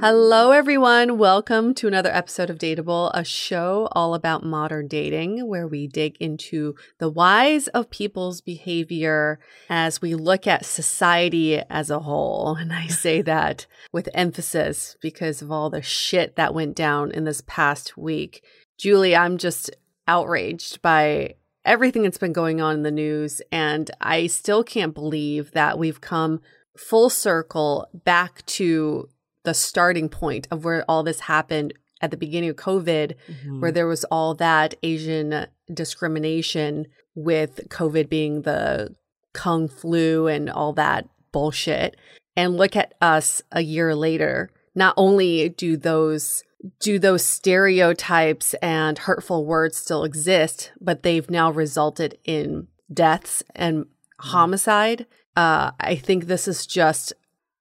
[0.00, 1.18] Hello, everyone.
[1.18, 6.16] Welcome to another episode of Dateable, a show all about modern dating, where we dig
[6.20, 12.56] into the whys of people's behavior as we look at society as a whole.
[12.60, 17.24] And I say that with emphasis because of all the shit that went down in
[17.24, 18.44] this past week.
[18.78, 19.68] Julie, I'm just
[20.06, 21.34] outraged by
[21.64, 23.42] everything that's been going on in the news.
[23.50, 26.40] And I still can't believe that we've come
[26.76, 29.08] full circle back to
[29.44, 33.60] the starting point of where all this happened at the beginning of COVID, mm-hmm.
[33.60, 38.94] where there was all that Asian discrimination with COVID being the
[39.32, 41.96] Kung flu and all that bullshit.
[42.36, 44.50] And look at us a year later.
[44.74, 46.44] Not only do those
[46.80, 53.84] do those stereotypes and hurtful words still exist, but they've now resulted in deaths and
[53.84, 54.28] mm-hmm.
[54.28, 55.06] homicide.
[55.36, 57.12] Uh, I think this is just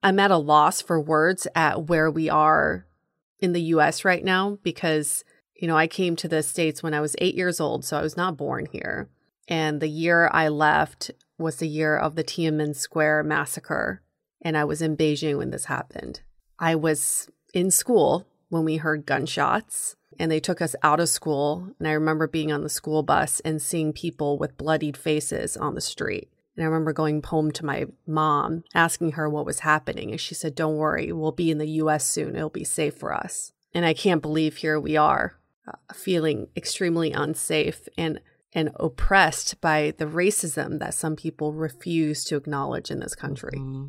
[0.04, 2.86] I'm at a loss for words at where we are
[3.40, 5.24] in the US right now because,
[5.56, 8.02] you know, I came to the States when I was eight years old, so I
[8.02, 9.10] was not born here.
[9.48, 14.02] And the year I left was the year of the Tiananmen Square massacre.
[14.42, 16.22] And I was in Beijing when this happened.
[16.60, 21.70] I was in school when we heard gunshots and they took us out of school.
[21.80, 25.76] And I remember being on the school bus and seeing people with bloodied faces on
[25.76, 26.30] the street.
[26.58, 30.12] And I remember going home to my mom, asking her what was happening.
[30.12, 32.36] And she said, Don't worry, we'll be in the US soon.
[32.36, 33.54] It'll be safe for us.
[33.74, 35.38] And I can't believe here we are,
[35.68, 38.20] uh, feeling extremely unsafe and
[38.54, 43.58] and oppressed by the racism that some people refuse to acknowledge in this country.
[43.58, 43.88] Mm-hmm.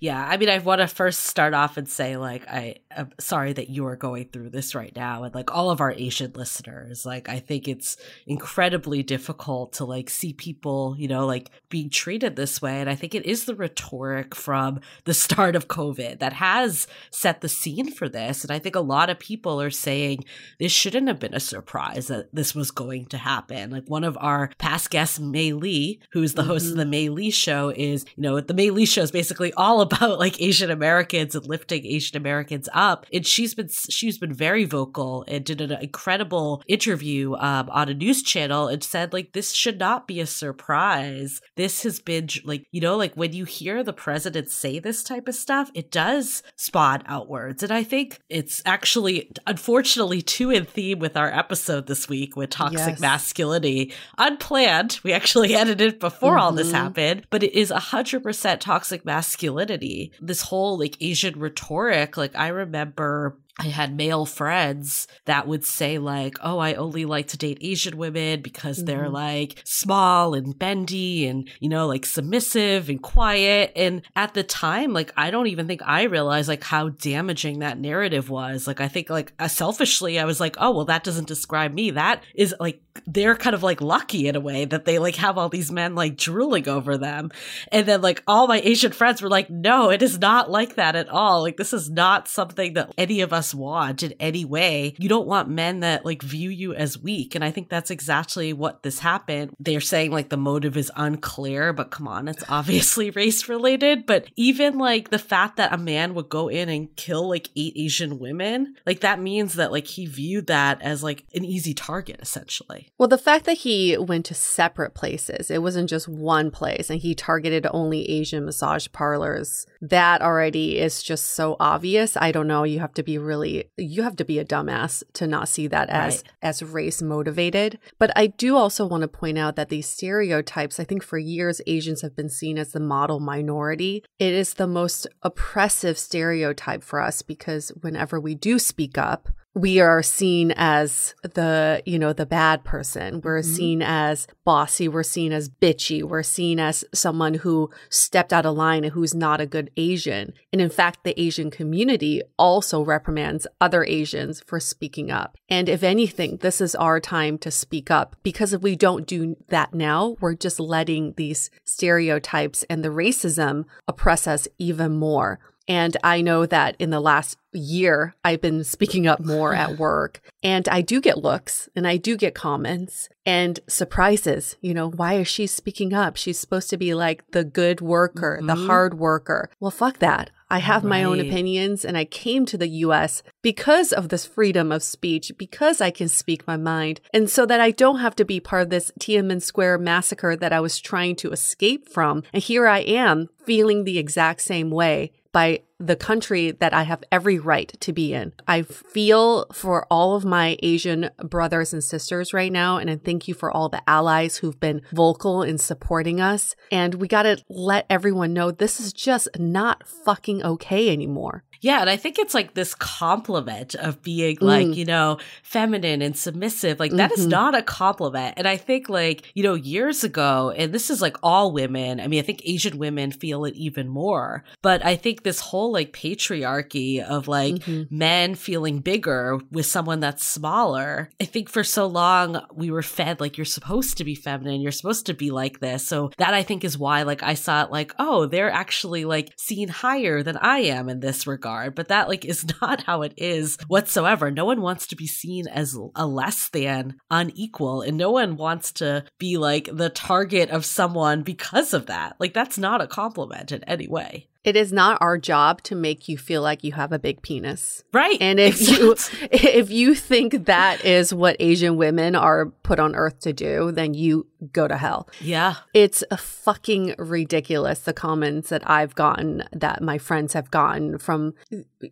[0.00, 3.52] Yeah, I mean, I want to first start off and say, like, I I'm sorry
[3.52, 5.24] that you are going through this right now.
[5.24, 7.96] And like all of our Asian listeners, like I think it's
[8.26, 12.80] incredibly difficult to like see people, you know, like being treated this way.
[12.80, 17.40] And I think it is the rhetoric from the start of COVID that has set
[17.40, 18.44] the scene for this.
[18.44, 20.24] And I think a lot of people are saying
[20.58, 23.70] this shouldn't have been a surprise that this was going to happen.
[23.70, 26.50] Like one of our past guests, Mei Lee, who's the mm-hmm.
[26.50, 26.78] host of mm-hmm.
[26.78, 30.18] the Mei Lee show, is, you know, the Mei Lee show is basically all about
[30.18, 32.83] like Asian Americans and lifting Asian Americans up.
[33.12, 37.94] And she's been, she's been very vocal and did an incredible interview um, on a
[37.94, 41.40] news channel and said like, this should not be a surprise.
[41.56, 45.28] This has been like, you know, like when you hear the president say this type
[45.28, 47.62] of stuff, it does spawn outwards.
[47.62, 52.50] And I think it's actually, unfortunately, too in theme with our episode this week with
[52.50, 53.00] toxic yes.
[53.00, 53.92] masculinity.
[54.18, 55.00] Unplanned.
[55.02, 56.40] We actually edited before mm-hmm.
[56.40, 56.76] all this mm-hmm.
[56.76, 60.12] happened, but it is a 100% toxic masculinity.
[60.20, 65.64] This whole like Asian rhetoric, like I remember remember I had male friends that would
[65.64, 68.86] say like, "Oh, I only like to date Asian women because mm-hmm.
[68.86, 74.42] they're like small and bendy and, you know, like submissive and quiet." And at the
[74.42, 78.66] time, like I don't even think I realized like how damaging that narrative was.
[78.66, 81.92] Like I think like uh, selfishly I was like, "Oh, well that doesn't describe me.
[81.92, 85.38] That is like they're kind of like lucky in a way that they like have
[85.38, 87.30] all these men like drooling over them."
[87.70, 90.96] And then like all my Asian friends were like, "No, it is not like that
[90.96, 91.42] at all.
[91.42, 94.94] Like this is not something that any of us us want in any way.
[94.98, 97.34] You don't want men that like view you as weak.
[97.34, 99.54] And I think that's exactly what this happened.
[99.60, 104.06] They're saying like the motive is unclear, but come on, it's obviously race related.
[104.06, 107.74] But even like the fact that a man would go in and kill like eight
[107.76, 112.20] Asian women, like that means that like he viewed that as like an easy target
[112.22, 112.88] essentially.
[112.96, 117.00] Well, the fact that he went to separate places, it wasn't just one place and
[117.00, 122.16] he targeted only Asian massage parlors, that already is just so obvious.
[122.16, 122.64] I don't know.
[122.64, 125.66] You have to be really really you have to be a dumbass to not see
[125.66, 126.32] that as right.
[126.42, 127.78] as race motivated.
[127.98, 131.60] But I do also want to point out that these stereotypes, I think for years
[131.66, 134.04] Asians have been seen as the model minority.
[134.18, 139.78] It is the most oppressive stereotype for us because whenever we do speak up, we
[139.78, 143.20] are seen as the, you know, the bad person.
[143.20, 143.54] We're mm-hmm.
[143.54, 144.88] seen as bossy.
[144.88, 146.02] We're seen as bitchy.
[146.02, 150.32] We're seen as someone who stepped out of line and who's not a good Asian.
[150.52, 155.38] And in fact, the Asian community also reprimands other Asians for speaking up.
[155.48, 159.36] And if anything, this is our time to speak up because if we don't do
[159.48, 165.38] that now, we're just letting these stereotypes and the racism oppress us even more.
[165.66, 170.20] And I know that in the last year, I've been speaking up more at work
[170.42, 174.56] and I do get looks and I do get comments and surprises.
[174.60, 176.16] You know, why is she speaking up?
[176.16, 178.46] She's supposed to be like the good worker, mm-hmm.
[178.46, 179.50] the hard worker.
[179.60, 180.30] Well, fuck that.
[180.50, 180.90] I have right.
[180.90, 185.32] my own opinions and I came to the US because of this freedom of speech,
[185.38, 188.62] because I can speak my mind, and so that I don't have to be part
[188.62, 192.22] of this Tiananmen Square massacre that I was trying to escape from.
[192.32, 197.04] And here I am feeling the exact same way by the country that I have
[197.12, 198.32] every right to be in.
[198.48, 202.78] I feel for all of my Asian brothers and sisters right now.
[202.78, 206.56] And I thank you for all the allies who've been vocal in supporting us.
[206.70, 211.44] And we got to let everyone know this is just not fucking okay anymore.
[211.64, 214.76] Yeah, and I think it's like this compliment of being like, mm.
[214.76, 216.78] you know, feminine and submissive.
[216.78, 217.20] Like that mm-hmm.
[217.20, 218.34] is not a compliment.
[218.36, 222.06] And I think like, you know, years ago, and this is like all women, I
[222.06, 224.44] mean, I think Asian women feel it even more.
[224.60, 227.96] But I think this whole like patriarchy of like mm-hmm.
[227.96, 231.10] men feeling bigger with someone that's smaller.
[231.20, 234.72] I think for so long we were fed like you're supposed to be feminine, you're
[234.72, 235.86] supposed to be like this.
[235.86, 239.32] So that I think is why like I saw it like, oh, they're actually like
[239.36, 243.02] seen higher than I am in this regard regard, but that like is not how
[243.02, 244.30] it is whatsoever.
[244.30, 248.72] No one wants to be seen as a less than unequal and no one wants
[248.72, 252.16] to be like the target of someone because of that.
[252.18, 254.28] Like that's not a compliment in any way.
[254.44, 257.82] It is not our job to make you feel like you have a big penis.
[257.92, 258.18] Right.
[258.20, 258.86] And if exactly.
[258.86, 258.96] you
[259.32, 263.94] if you think that is what Asian women are put on earth to do, then
[263.94, 265.08] you go to hell.
[265.20, 265.56] Yeah.
[265.72, 271.34] It's a fucking ridiculous the comments that I've gotten that my friends have gotten from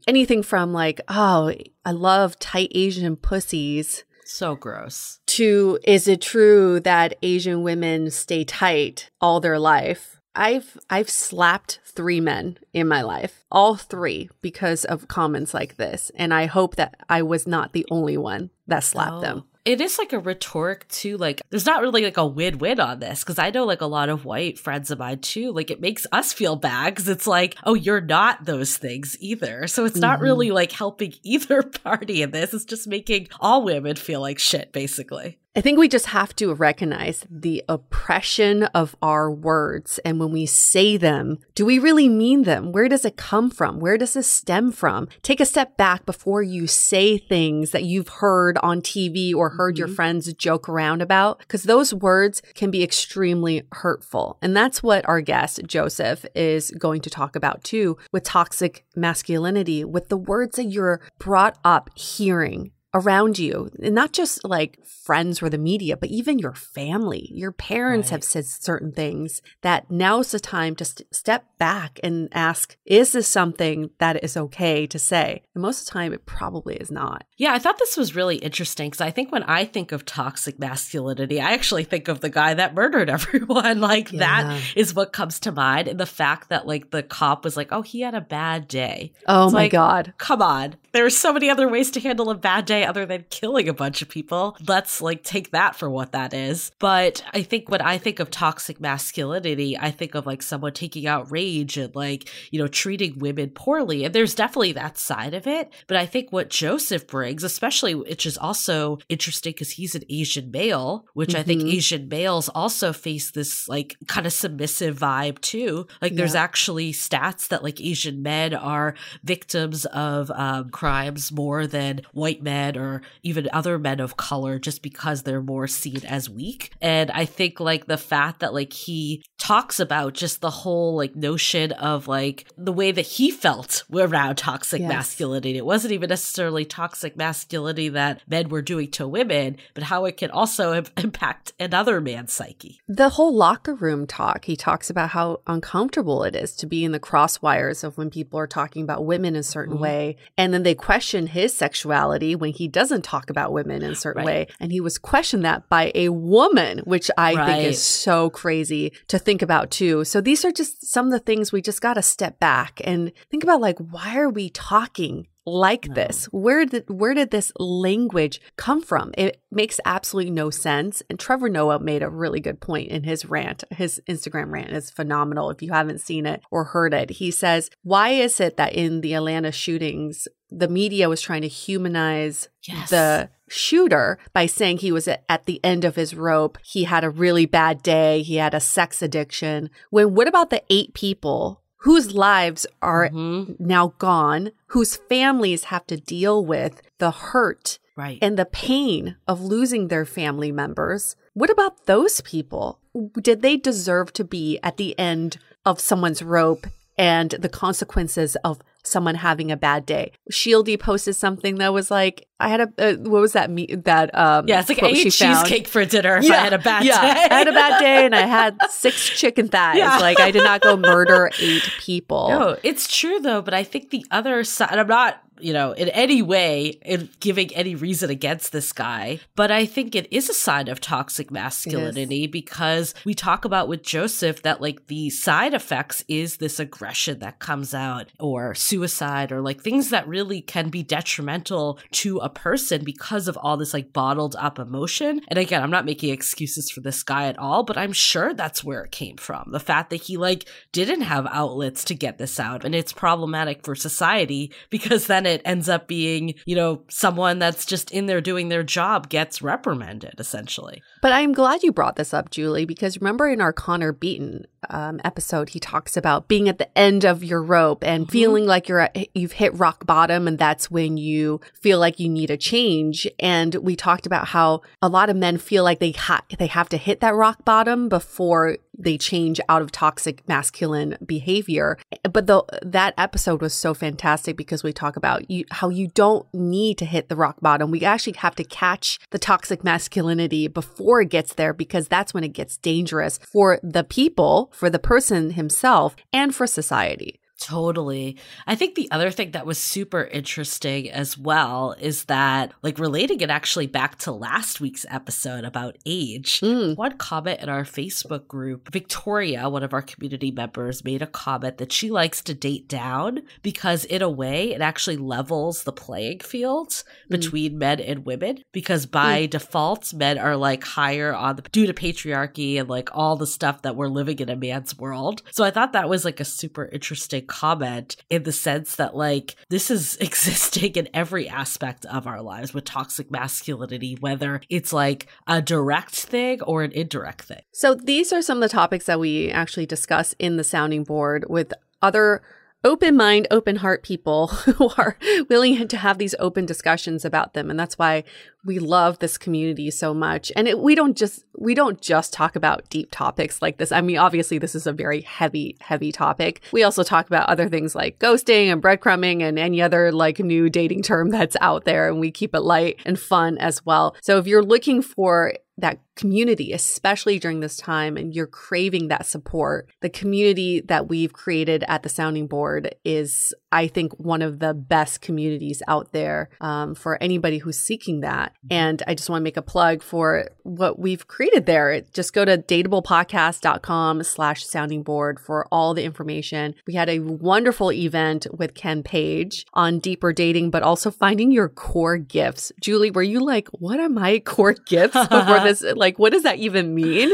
[0.07, 1.53] anything from like, "Oh,
[1.85, 5.21] I love tight Asian pussies." So gross.
[5.27, 10.22] To is it true that Asian women stay tight all their life?
[10.35, 13.45] I've I've slapped 3 men in my life.
[13.51, 16.11] All 3 because of comments like this.
[16.15, 19.21] And I hope that I was not the only one that slapped oh.
[19.21, 19.45] them.
[19.65, 21.17] It is like a rhetoric too.
[21.17, 23.87] Like, there's not really like a win win on this because I know like a
[23.87, 25.53] lot of white friends of mine too.
[25.53, 29.67] Like, it makes us feel bad because it's like, oh, you're not those things either.
[29.67, 30.25] So it's not mm-hmm.
[30.25, 32.55] really like helping either party in this.
[32.55, 35.39] It's just making all women feel like shit, basically.
[35.55, 40.01] I think we just have to recognize the oppression of our words.
[40.03, 42.73] And when we say them, do we really mean them?
[42.73, 43.79] Where does it come from?
[43.79, 45.09] Where does it stem from?
[45.21, 49.75] Take a step back before you say things that you've heard on TV or heard
[49.75, 49.81] mm-hmm.
[49.81, 54.39] your friends joke around about, because those words can be extremely hurtful.
[54.43, 59.85] And that's what our guest, Joseph, is going to talk about too with toxic masculinity,
[59.85, 65.43] with the words that you're brought up hearing around you, and not just like friends
[65.43, 67.29] or the media, but even your family.
[67.33, 68.13] Your parents right.
[68.13, 73.13] have said certain things that now's the time to st- step back and ask, is
[73.13, 75.43] this something that is okay to say?
[75.55, 77.25] And most of the time, it probably is not.
[77.37, 80.59] Yeah, I thought this was really interesting because I think when I think of toxic
[80.59, 83.81] masculinity, I actually think of the guy that murdered everyone.
[83.81, 84.19] like yeah.
[84.19, 85.89] that is what comes to mind.
[85.89, 89.13] And the fact that like the cop was like, oh, he had a bad day.
[89.27, 90.15] Oh it's my like, God.
[90.19, 90.77] Come on.
[90.93, 93.75] There are so many other ways to handle a bad day other than killing a
[93.75, 94.57] bunch of people.
[94.67, 96.71] Let's like take that for what that is.
[96.79, 101.07] But I think when I think of toxic masculinity, I think of like someone taking
[101.07, 104.05] out rage and like, you know, treating women poorly.
[104.05, 105.73] And there's definitely that side of it.
[105.87, 110.51] But I think what Joseph brings, especially, which is also interesting because he's an Asian
[110.51, 111.41] male, which mm-hmm.
[111.41, 111.77] I think mm-hmm.
[111.77, 115.87] Asian males also face this like kind of submissive vibe too.
[116.01, 116.43] Like there's yeah.
[116.43, 122.72] actually stats that like Asian men are victims of um, crimes more than white men
[122.77, 126.73] or even other men of color just because they're more seen as weak.
[126.81, 131.17] And I think like the fact that like he talks about just the whole like
[131.17, 134.89] notion of like the way that he felt around toxic yes.
[134.89, 135.57] masculinity.
[135.57, 140.17] It wasn't even necessarily toxic masculinity that men were doing to women, but how it
[140.17, 142.81] can also impact another man's psyche.
[142.87, 146.93] The whole locker room talk, he talks about how uncomfortable it is to be in
[146.93, 149.83] the crosswires of when people are talking about women a certain mm-hmm.
[149.83, 150.17] way.
[150.39, 154.25] And then they question his sexuality when he doesn't talk about women in a certain
[154.25, 154.49] right.
[154.49, 154.55] way.
[154.61, 157.47] And he was questioned that by a woman, which I right.
[157.47, 160.05] think is so crazy to think about too.
[160.05, 163.13] So these are just some of the things we just got to step back and
[163.31, 165.95] think about like, why are we talking like no.
[165.95, 166.27] this?
[166.27, 169.13] Where did where did this language come from?
[169.17, 171.03] It makes absolutely no sense.
[171.09, 173.65] And Trevor Noah made a really good point in his rant.
[173.71, 175.51] His Instagram rant is phenomenal.
[175.51, 179.01] If you haven't seen it or heard it, he says, "Why is it that in
[179.01, 182.91] the Atlanta shootings, the media was trying to humanize yes.
[182.91, 186.59] the shooter by saying he was at the end of his rope.
[186.65, 188.23] He had a really bad day.
[188.23, 189.71] He had a sex addiction.
[189.91, 193.53] When what about the eight people whose lives are mm-hmm.
[193.59, 198.19] now gone, whose families have to deal with the hurt right.
[198.23, 201.17] and the pain of losing their family members.
[201.35, 202.79] What about those people?
[203.21, 208.61] Did they deserve to be at the end of someone's rope and the consequences of
[208.85, 210.13] someone having a bad day.
[210.31, 214.17] Shieldy posted something that was like, I had a, uh, what was that meat that,
[214.17, 217.01] um, yeah, it's like I ate cheesecake for dinner yeah, I had a bad yeah.
[217.01, 217.35] day.
[217.35, 219.79] I had a bad day and I had six chicken thighs.
[219.79, 219.99] Yeah.
[219.99, 222.29] Like I did not go murder eight people.
[222.31, 225.89] No, it's true though, but I think the other side, I'm not you know, in
[225.91, 229.21] any way in giving any reason against this guy.
[229.35, 233.83] But I think it is a sign of toxic masculinity because we talk about with
[233.83, 239.41] Joseph that like the side effects is this aggression that comes out or suicide or
[239.41, 243.93] like things that really can be detrimental to a person because of all this like
[243.93, 245.21] bottled up emotion.
[245.29, 248.63] And again, I'm not making excuses for this guy at all, but I'm sure that's
[248.63, 249.51] where it came from.
[249.51, 253.65] The fact that he like didn't have outlets to get this out and it's problematic
[253.65, 258.07] for society because then it it ends up being, you know, someone that's just in
[258.07, 260.83] there doing their job gets reprimanded essentially.
[261.01, 265.01] But I'm glad you brought this up, Julie, because remember in our Connor Beaton um,
[265.05, 268.13] episode, he talks about being at the end of your rope and mm-hmm.
[268.13, 272.09] feeling like you're at, you've hit rock bottom, and that's when you feel like you
[272.09, 273.07] need a change.
[273.19, 276.69] And we talked about how a lot of men feel like they ha- they have
[276.71, 281.79] to hit that rock bottom before they change out of toxic masculine behavior.
[282.11, 286.27] But the, that episode was so fantastic because we talk about you, how you don't
[286.33, 287.71] need to hit the rock bottom.
[287.71, 292.25] We actually have to catch the toxic masculinity before it gets there because that's when
[292.25, 297.19] it gets dangerous for the people, for the person himself, and for society.
[297.43, 298.17] Totally.
[298.47, 303.21] I think the other thing that was super interesting as well is that, like, relating
[303.21, 306.77] it actually back to last week's episode about age, mm.
[306.77, 311.59] one comment in our Facebook group, Victoria, one of our community members, made a comment
[311.59, 316.21] that she likes to date down because, in a way, it actually levels the playing
[316.21, 316.85] field mm.
[317.09, 319.31] between men and women because by mm.
[319.31, 323.63] default, men are like higher on the due to patriarchy and like all the stuff
[323.63, 325.23] that we're living in a man's world.
[325.31, 329.35] So I thought that was like a super interesting comment in the sense that like
[329.49, 335.07] this is existing in every aspect of our lives with toxic masculinity, whether it's like
[335.27, 337.43] a direct thing or an indirect thing.
[337.53, 341.25] So these are some of the topics that we actually discuss in the sounding board
[341.29, 342.23] with other
[342.65, 344.97] open mind, open heart people who are
[345.29, 347.51] willing to have these open discussions about them.
[347.51, 348.05] And that's why
[348.45, 350.33] we love this community so much.
[350.35, 353.73] And it, we don't just, we don't just talk about deep topics like this.
[353.73, 356.43] I mean, obviously this is a very heavy, heavy topic.
[356.53, 360.51] We also talk about other things like ghosting and breadcrumbing and any other like new
[360.51, 361.89] dating term that's out there.
[361.89, 363.97] And we keep it light and fun as well.
[364.01, 369.07] So if you're looking for that community, especially during this time, and you're craving that
[369.07, 374.39] support, the community that we've created at the Sounding Board is, I think, one of
[374.39, 378.33] the best communities out there um, for anybody who's seeking that.
[378.51, 381.83] And I just want to make a plug for what we've created there.
[381.93, 386.55] Just go to dateablepodcast.com slash sounding board for all the information.
[386.67, 391.49] We had a wonderful event with Ken Page on deeper dating, but also finding your
[391.49, 392.53] core gifts.
[392.61, 395.63] Julie, were you like, what are my core gifts before this?
[395.83, 397.11] Like, what does that even mean?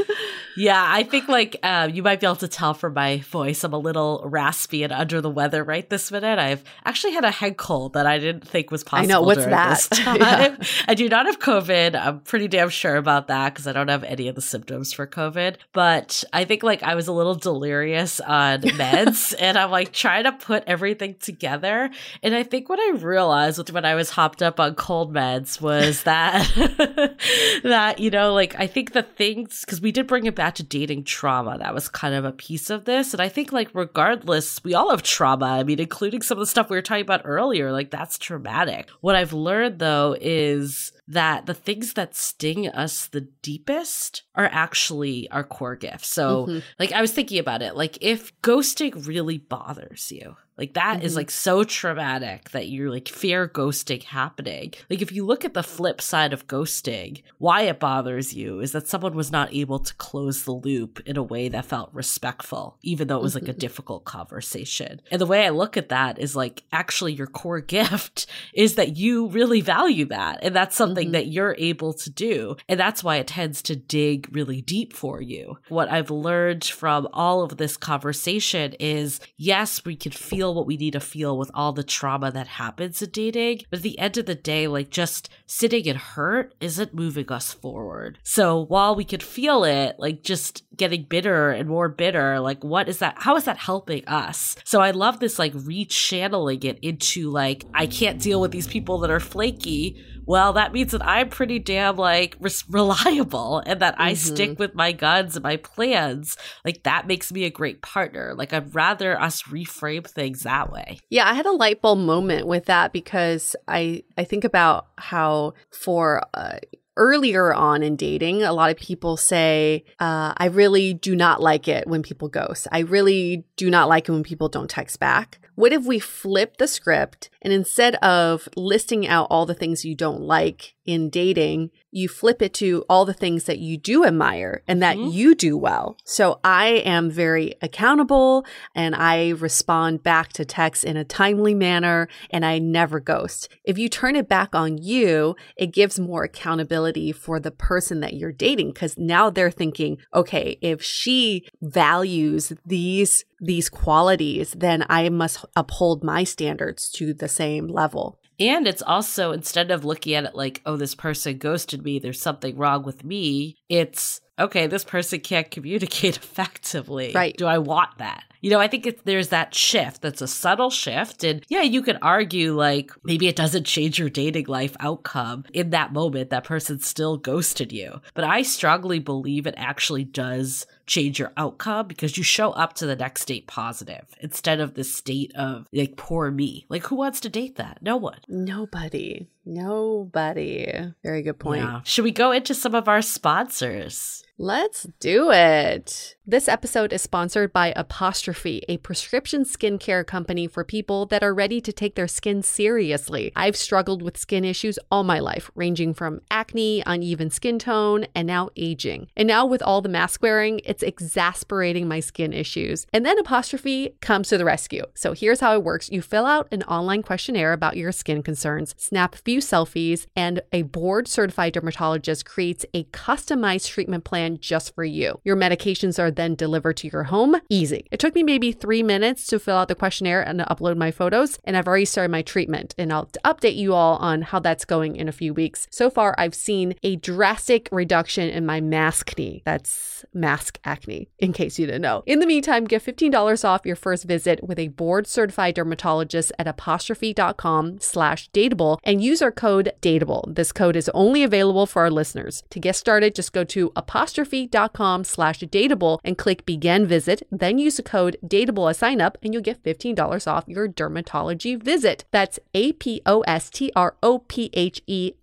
[0.58, 3.72] Yeah, I think like uh, you might be able to tell from my voice, I'm
[3.72, 6.38] a little raspy and under the weather right this minute.
[6.38, 9.10] I've actually had a head cold that I didn't think was possible.
[9.10, 9.88] I know what's that.
[9.98, 10.56] yeah.
[10.88, 11.98] I do not have COVID.
[11.98, 15.06] I'm pretty damn sure about that because I don't have any of the symptoms for
[15.06, 15.56] COVID.
[15.72, 20.24] But I think like I was a little delirious on meds, and I'm like trying
[20.24, 21.88] to put everything together.
[22.22, 26.02] And I think what I realized when I was hopped up on cold meds was
[26.02, 26.44] that
[27.62, 30.64] that you know like I think the things because we did bring it back to
[30.64, 31.56] dating trauma.
[31.58, 33.14] That was kind of a piece of this.
[33.14, 35.46] And I think, like, regardless, we all have trauma.
[35.46, 38.90] I mean, including some of the stuff we were talking about earlier, like, that's traumatic.
[39.00, 45.28] What I've learned, though, is that the things that sting us the deepest are actually
[45.30, 46.08] our core gifts.
[46.08, 46.58] So, mm-hmm.
[46.78, 47.76] like, I was thinking about it.
[47.76, 51.06] Like, if ghosting really bothers you, like that mm-hmm.
[51.06, 54.74] is like so traumatic that you're like fear ghosting happening.
[54.90, 58.72] Like if you look at the flip side of ghosting, why it bothers you is
[58.72, 62.76] that someone was not able to close the loop in a way that felt respectful,
[62.82, 63.58] even though it was like a mm-hmm.
[63.58, 65.00] difficult conversation.
[65.12, 68.96] And the way I look at that is like actually your core gift is that
[68.96, 70.40] you really value that.
[70.42, 71.12] And that's something mm-hmm.
[71.12, 72.56] that you're able to do.
[72.68, 75.58] And that's why it tends to dig really deep for you.
[75.68, 80.66] What I've learned from all of this conversation is yes, we can feel feel what
[80.66, 83.62] we need to feel with all the trauma that happens in dating.
[83.70, 87.52] But at the end of the day, like just sitting in hurt isn't moving us
[87.52, 88.18] forward.
[88.22, 92.88] So while we could feel it, like just getting bitter and more bitter, like what
[92.88, 93.16] is that?
[93.18, 94.56] How is that helping us?
[94.64, 98.98] So I love this like rechanneling it into like, I can't deal with these people
[98.98, 102.36] that are flaky well, that means that I'm pretty damn like
[102.68, 104.34] reliable and that I mm-hmm.
[104.34, 106.36] stick with my guns and my plans.
[106.66, 108.34] Like that makes me a great partner.
[108.36, 110.98] Like I'd rather us reframe things that way.
[111.08, 115.54] Yeah, I had a light bulb moment with that because I I think about how
[115.70, 116.58] for uh,
[116.98, 121.68] earlier on in dating, a lot of people say, uh, I really do not like
[121.68, 122.68] it when people ghost.
[122.70, 125.40] I really do not like it when people don't text back.
[125.58, 129.96] What if we flip the script and instead of listing out all the things you
[129.96, 134.62] don't like in dating, you flip it to all the things that you do admire
[134.68, 135.10] and that mm-hmm.
[135.10, 135.96] you do well.
[136.04, 142.08] So I am very accountable and I respond back to texts in a timely manner
[142.30, 143.48] and I never ghost.
[143.64, 148.14] If you turn it back on you, it gives more accountability for the person that
[148.14, 155.08] you're dating because now they're thinking, okay, if she values these these qualities, then I
[155.08, 158.17] must uphold my standards to the same level.
[158.40, 162.20] And it's also instead of looking at it like, oh, this person ghosted me, there's
[162.20, 167.12] something wrong with me, it's okay, this person can't communicate effectively.
[167.14, 167.36] Right.
[167.36, 168.24] Do I want that?
[168.40, 171.24] You know, I think it, there's that shift that's a subtle shift.
[171.24, 175.70] And yeah, you could argue like maybe it doesn't change your dating life outcome in
[175.70, 176.30] that moment.
[176.30, 178.00] That person still ghosted you.
[178.14, 182.86] But I strongly believe it actually does change your outcome because you show up to
[182.86, 186.66] the next date positive instead of the state of like poor me.
[186.68, 187.78] Like who wants to date that?
[187.82, 188.18] No one.
[188.26, 189.28] Nobody.
[189.44, 190.92] Nobody.
[191.02, 191.62] Very good point.
[191.62, 191.80] Yeah.
[191.84, 194.22] Should we go into some of our sponsors?
[194.40, 196.14] Let's do it.
[196.24, 201.60] This episode is sponsored by Apostrophe, a prescription skincare company for people that are ready
[201.62, 203.32] to take their skin seriously.
[203.34, 208.28] I've struggled with skin issues all my life, ranging from acne, uneven skin tone, and
[208.28, 209.08] now aging.
[209.16, 212.86] And now with all the mask wearing, it's exasperating my skin issues.
[212.92, 214.84] And then Apostrophe comes to the rescue.
[214.94, 218.74] So here's how it works you fill out an online questionnaire about your skin concerns,
[218.78, 224.74] snap a few selfies, and a board certified dermatologist creates a customized treatment plan just
[224.74, 225.20] for you.
[225.24, 227.36] Your medications are then delivered to your home.
[227.48, 227.86] Easy.
[227.90, 231.38] It took me maybe three minutes to fill out the questionnaire and upload my photos,
[231.44, 232.74] and I've already started my treatment.
[232.76, 235.66] And I'll update you all on how that's going in a few weeks.
[235.70, 239.42] So far, I've seen a drastic reduction in my maskne.
[239.44, 242.02] That's mask acne, in case you didn't know.
[242.06, 246.46] In the meantime, get $15 off your first visit with a board certified dermatologist at
[246.46, 250.34] apostrophe.com slash dateable and use our code dateable.
[250.34, 252.42] This code is only available for our listeners.
[252.50, 253.72] To get started, just go to
[254.18, 259.18] apostrophe.com slash dateable and click begin visit, then use the code dateable as sign up
[259.22, 262.04] and you'll get $15 off your dermatology visit.
[262.10, 263.12] That's A-P-O-S-T-R-O-P-H-E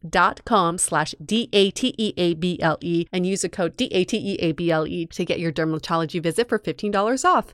[0.09, 6.59] dot com slash D-A-T-E-A-B-L-E and use the code D-A-T-E-A-B-L-E to get your dermatology visit for
[6.59, 7.53] $15 off.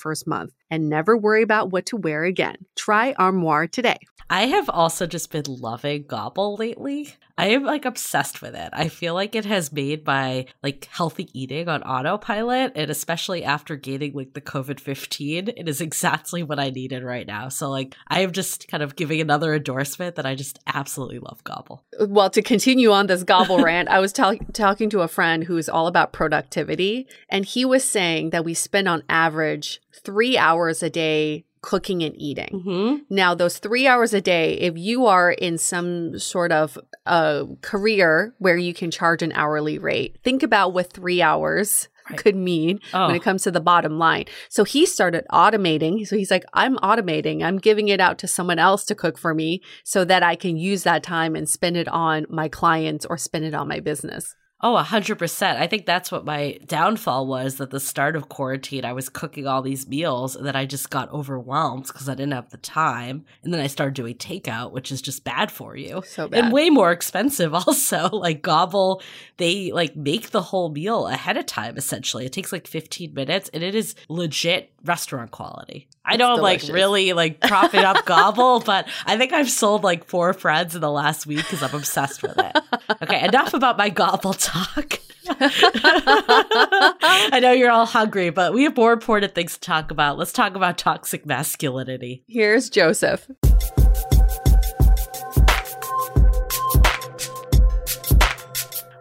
[0.01, 2.55] first month and never worry about what to wear again.
[2.75, 3.97] Try Armoire today.
[4.31, 7.13] I have also just been loving Gobble lately.
[7.37, 8.69] I am like obsessed with it.
[8.71, 13.75] I feel like it has made my like healthy eating on autopilot, and especially after
[13.75, 17.49] gaining like the COVID 15, it is exactly what I needed right now.
[17.49, 21.43] So, like, I am just kind of giving another endorsement that I just absolutely love
[21.43, 21.83] Gobble.
[21.99, 25.67] Well, to continue on this Gobble rant, I was tal- talking to a friend who's
[25.67, 30.89] all about productivity, and he was saying that we spend on average three hours a
[30.89, 32.49] day cooking and eating.
[32.65, 33.03] Mm-hmm.
[33.13, 38.33] Now, those three hours a day, if you are in some sort of uh, career
[38.39, 42.17] where you can charge an hourly rate, think about what three hours Right.
[42.17, 43.05] could mean Oh.
[43.07, 44.25] when it comes to the bottom line.
[44.49, 46.05] So he started automating.
[46.07, 47.43] So he's like, I'm automating.
[47.43, 50.57] I'm giving it out to someone else to cook for me so that I can
[50.57, 54.35] use that time and spend it on my clients or spend it on my business.
[54.63, 55.59] Oh, a hundred percent.
[55.59, 57.59] I think that's what my downfall was.
[57.59, 60.89] At the start of quarantine, I was cooking all these meals, and then I just
[60.89, 63.25] got overwhelmed because I didn't have the time.
[63.43, 66.43] And then I started doing takeout, which is just bad for you So bad.
[66.45, 67.53] and way more expensive.
[67.71, 69.01] Also, like Gobble,
[69.37, 71.77] they like make the whole meal ahead of time.
[71.77, 75.87] Essentially, it takes like fifteen minutes, and it is legit restaurant quality.
[76.03, 80.05] I don't like really like prop it up gobble, but I think I've sold like
[80.05, 82.57] four friends in the last week because I'm obsessed with it.
[83.01, 84.99] Okay, enough about my gobble talk.
[85.29, 90.17] I know you're all hungry, but we have more important things to talk about.
[90.17, 92.23] Let's talk about toxic masculinity.
[92.27, 93.27] Here's Joseph.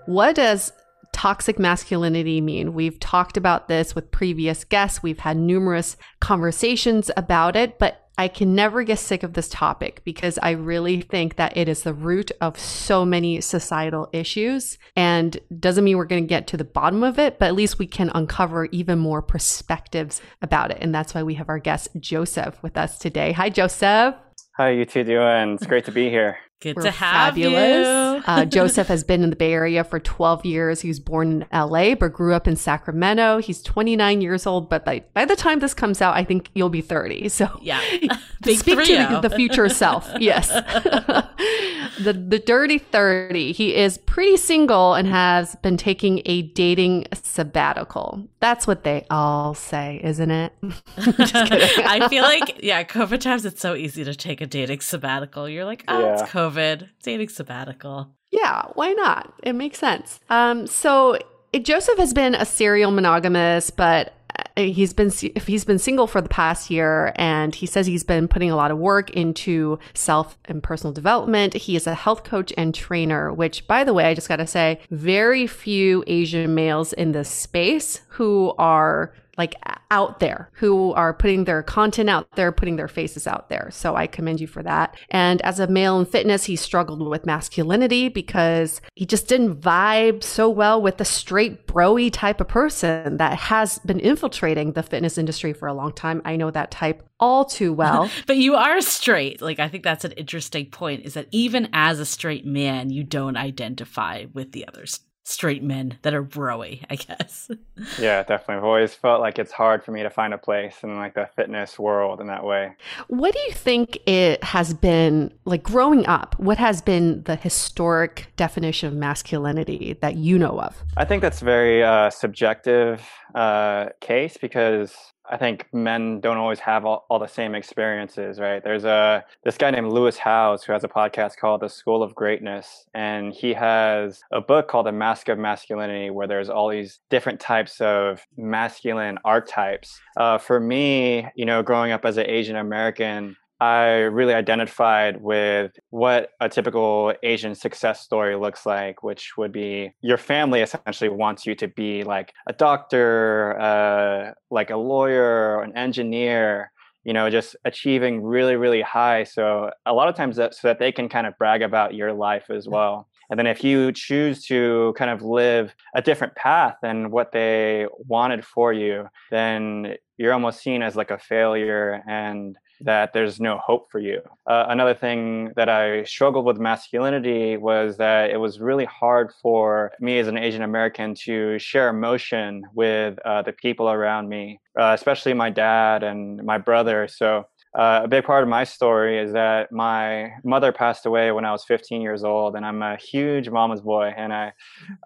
[0.07, 0.73] What does
[1.21, 2.73] toxic masculinity mean?
[2.73, 5.03] We've talked about this with previous guests.
[5.03, 10.01] We've had numerous conversations about it, but I can never get sick of this topic
[10.03, 15.39] because I really think that it is the root of so many societal issues and
[15.59, 17.87] doesn't mean we're going to get to the bottom of it, but at least we
[17.87, 20.79] can uncover even more perspectives about it.
[20.81, 23.33] And that's why we have our guest Joseph with us today.
[23.33, 24.15] Hi, Joseph.
[24.53, 25.53] How you two doing?
[25.53, 26.39] It's great to be here.
[26.61, 27.87] Good We're to have fabulous.
[27.87, 28.23] you.
[28.27, 30.83] uh, Joseph has been in the Bay Area for 12 years.
[30.83, 33.39] He was born in LA, but grew up in Sacramento.
[33.39, 36.69] He's 29 years old, but by, by the time this comes out, I think you'll
[36.69, 37.29] be 30.
[37.41, 37.81] So yeah,
[38.45, 40.11] speak to the, the, future self.
[40.19, 43.53] Yes, the the dirty 30.
[43.53, 48.29] He is pretty single and has been taking a dating sabbatical.
[48.41, 50.53] That's what they all say, isn't it?
[50.99, 55.49] I feel like yeah, COVID times it's so easy to take a dating sabbatical.
[55.49, 56.13] You're like, oh, yeah.
[56.15, 58.15] it's COVID COVID, dating sabbatical.
[58.31, 59.33] Yeah, why not?
[59.43, 60.21] It makes sense.
[60.29, 61.19] Um, so
[61.63, 64.15] Joseph has been a serial monogamous, but
[64.57, 68.29] uh, he's been he's been single for the past year and he says he's been
[68.29, 72.53] putting a lot of work into self and personal development he is a health coach
[72.57, 76.93] and trainer which by the way i just got to say very few asian males
[76.93, 79.55] in this space who are like
[79.91, 83.71] out there who are putting their content out there, putting their faces out there.
[83.73, 84.95] So I commend you for that.
[85.09, 90.23] And as a male in fitness, he struggled with masculinity because he just didn't vibe
[90.23, 95.17] so well with the straight broy type of person that has been infiltrating the fitness
[95.17, 96.21] industry for a long time.
[96.27, 98.11] I know that type all too well.
[98.27, 99.41] but you are straight.
[99.41, 103.05] Like I think that's an interesting point is that even as a straight man, you
[103.05, 107.51] don't identify with the others straight men that are broy, I guess.
[107.99, 108.57] yeah, definitely.
[108.57, 111.29] I've always felt like it's hard for me to find a place in like the
[111.37, 112.73] fitness world in that way.
[113.09, 116.39] What do you think it has been like growing up?
[116.39, 120.83] What has been the historic definition of masculinity that you know of?
[120.97, 124.95] I think that's very uh, subjective uh, case because
[125.31, 128.63] I think men don't always have all, all, the same experiences, right?
[128.63, 132.17] There's a this guy named Lewis Howes who has a podcast called The School of
[132.17, 136.99] Greatness, and he has a book called The Mask of Masculinity, where there's all these
[137.11, 140.01] different types of masculine archetypes.
[140.17, 145.79] Uh, for me, you know, growing up as an Asian American, I really identified with
[145.91, 151.45] what a typical Asian success story looks like, which would be your family essentially wants
[151.45, 156.73] you to be like a doctor, uh, like a lawyer, an engineer,
[157.05, 159.25] you know, just achieving really, really high.
[159.25, 162.15] So a lot of times that so that they can kind of brag about your
[162.15, 163.09] life as well.
[163.29, 167.87] And then if you choose to kind of live a different path than what they
[168.09, 173.59] wanted for you, then you're almost seen as like a failure and that there's no
[173.59, 174.21] hope for you.
[174.47, 179.93] Uh, another thing that I struggled with masculinity was that it was really hard for
[180.01, 184.93] me as an Asian American to share emotion with uh, the people around me, uh,
[184.99, 187.09] especially my dad and my brother.
[187.09, 187.47] So
[187.79, 191.53] uh, a big part of my story is that my mother passed away when I
[191.53, 194.13] was 15 years old, and I'm a huge mama's boy.
[194.17, 194.53] And I,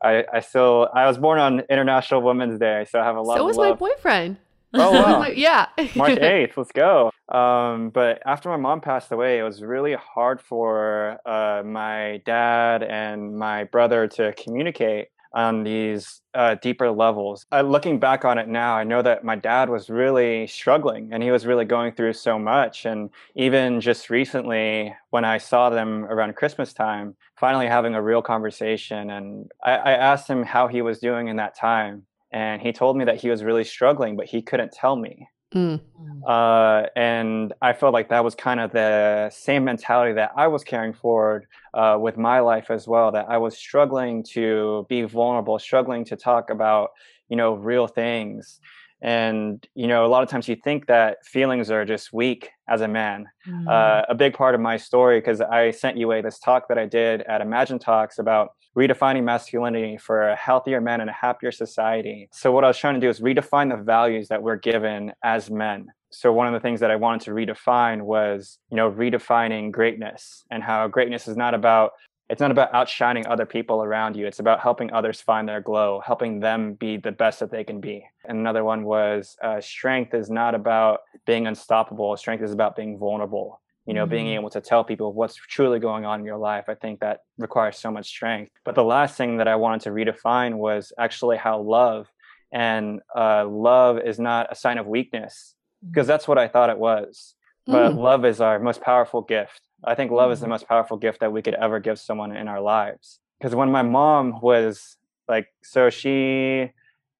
[0.02, 3.36] I, I still, I was born on International Women's Day, so I have a lot.
[3.36, 4.38] So was my boyfriend.
[4.74, 5.26] Oh wow!
[5.26, 6.56] yeah, March 8th.
[6.56, 7.10] Let's go.
[7.28, 12.82] Um, but after my mom passed away, it was really hard for uh, my dad
[12.82, 17.44] and my brother to communicate on these uh, deeper levels.
[17.52, 21.22] Uh, looking back on it now, I know that my dad was really struggling and
[21.22, 22.86] he was really going through so much.
[22.86, 28.22] And even just recently, when I saw them around Christmas time, finally having a real
[28.22, 32.06] conversation, and I, I asked him how he was doing in that time.
[32.34, 35.28] And he told me that he was really struggling, but he couldn't tell me.
[35.54, 35.80] Mm.
[36.26, 40.64] Uh, and I felt like that was kind of the same mentality that I was
[40.64, 43.12] carrying forward uh, with my life as well.
[43.12, 46.90] That I was struggling to be vulnerable, struggling to talk about,
[47.28, 48.58] you know, real things.
[49.00, 52.80] And you know, a lot of times you think that feelings are just weak as
[52.80, 53.26] a man.
[53.46, 53.68] Mm.
[53.68, 56.78] Uh, a big part of my story, because I sent you a this talk that
[56.78, 61.52] I did at Imagine Talks about redefining masculinity for a healthier man and a happier
[61.52, 62.28] society.
[62.32, 65.50] So, what I was trying to do is redefine the values that we're given as
[65.50, 65.88] men.
[66.10, 70.44] So, one of the things that I wanted to redefine was, you know, redefining greatness
[70.50, 71.92] and how greatness is not about
[72.30, 74.26] it's not about outshining other people around you.
[74.26, 77.80] It's about helping others find their glow, helping them be the best that they can
[77.80, 78.04] be.
[78.24, 82.16] And another one was uh, strength is not about being unstoppable.
[82.16, 83.60] Strength is about being vulnerable.
[83.86, 84.10] You know, mm-hmm.
[84.10, 86.64] being able to tell people what's truly going on in your life.
[86.68, 88.52] I think that requires so much strength.
[88.64, 92.08] But the last thing that I wanted to redefine was actually how love
[92.50, 95.54] and uh, love is not a sign of weakness
[95.86, 96.08] because mm.
[96.08, 97.34] that's what I thought it was.
[97.66, 97.98] But mm.
[97.98, 100.52] love is our most powerful gift I think love is the mm-hmm.
[100.52, 103.20] most powerful gift that we could ever give someone in our lives.
[103.38, 104.96] Because when my mom was
[105.28, 106.70] like, so she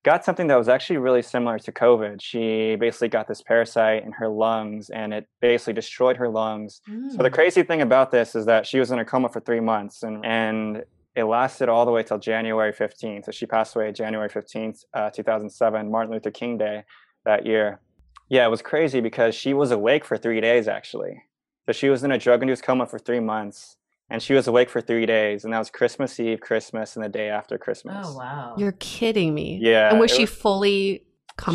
[0.05, 2.21] got something that was actually really similar to COVID.
[2.21, 6.83] She basically got this parasite in her lungs and it basically destroyed her lungs.
[6.89, 7.11] Mm.
[7.11, 7.35] So the mm.
[7.35, 10.25] crazy thing about this is that she was in a coma for three months and,
[10.25, 10.85] and
[11.17, 13.25] it lasted all the way till January 15th.
[13.25, 16.85] So she passed away January 15th, uh, 2007, Martin Luther King Day
[17.25, 17.81] that year.
[18.29, 21.23] Yeah, it was crazy because she was awake for three days actually.
[21.67, 23.79] So she was in a drug induced coma for three months
[24.11, 25.45] and she was awake for three days.
[25.45, 28.07] And that was Christmas Eve, Christmas, and the day after Christmas.
[28.07, 28.55] Oh, wow.
[28.57, 29.59] You're kidding me.
[29.63, 29.91] Yeah.
[29.91, 31.05] And was she was, fully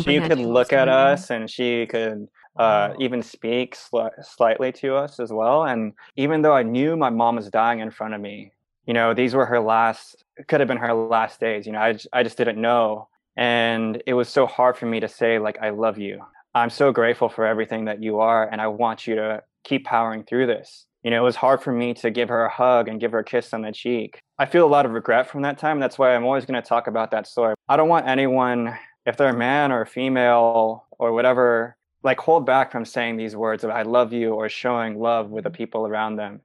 [0.02, 5.20] She could look at us and she could uh, even speak sl- slightly to us
[5.20, 5.64] as well.
[5.64, 8.52] And even though I knew my mom was dying in front of me,
[8.86, 11.66] you know, these were her last, could have been her last days.
[11.66, 13.08] You know, I, I just didn't know.
[13.36, 16.20] And it was so hard for me to say, like, I love you.
[16.54, 18.48] I'm so grateful for everything that you are.
[18.48, 20.86] And I want you to keep powering through this.
[21.02, 23.20] You know, it was hard for me to give her a hug and give her
[23.20, 24.20] a kiss on the cheek.
[24.38, 25.80] I feel a lot of regret from that time.
[25.80, 27.54] That's why I'm always going to talk about that story.
[27.68, 32.44] I don't want anyone, if they're a man or a female or whatever, like hold
[32.44, 35.86] back from saying these words of I love you or showing love with the people
[35.86, 36.40] around them.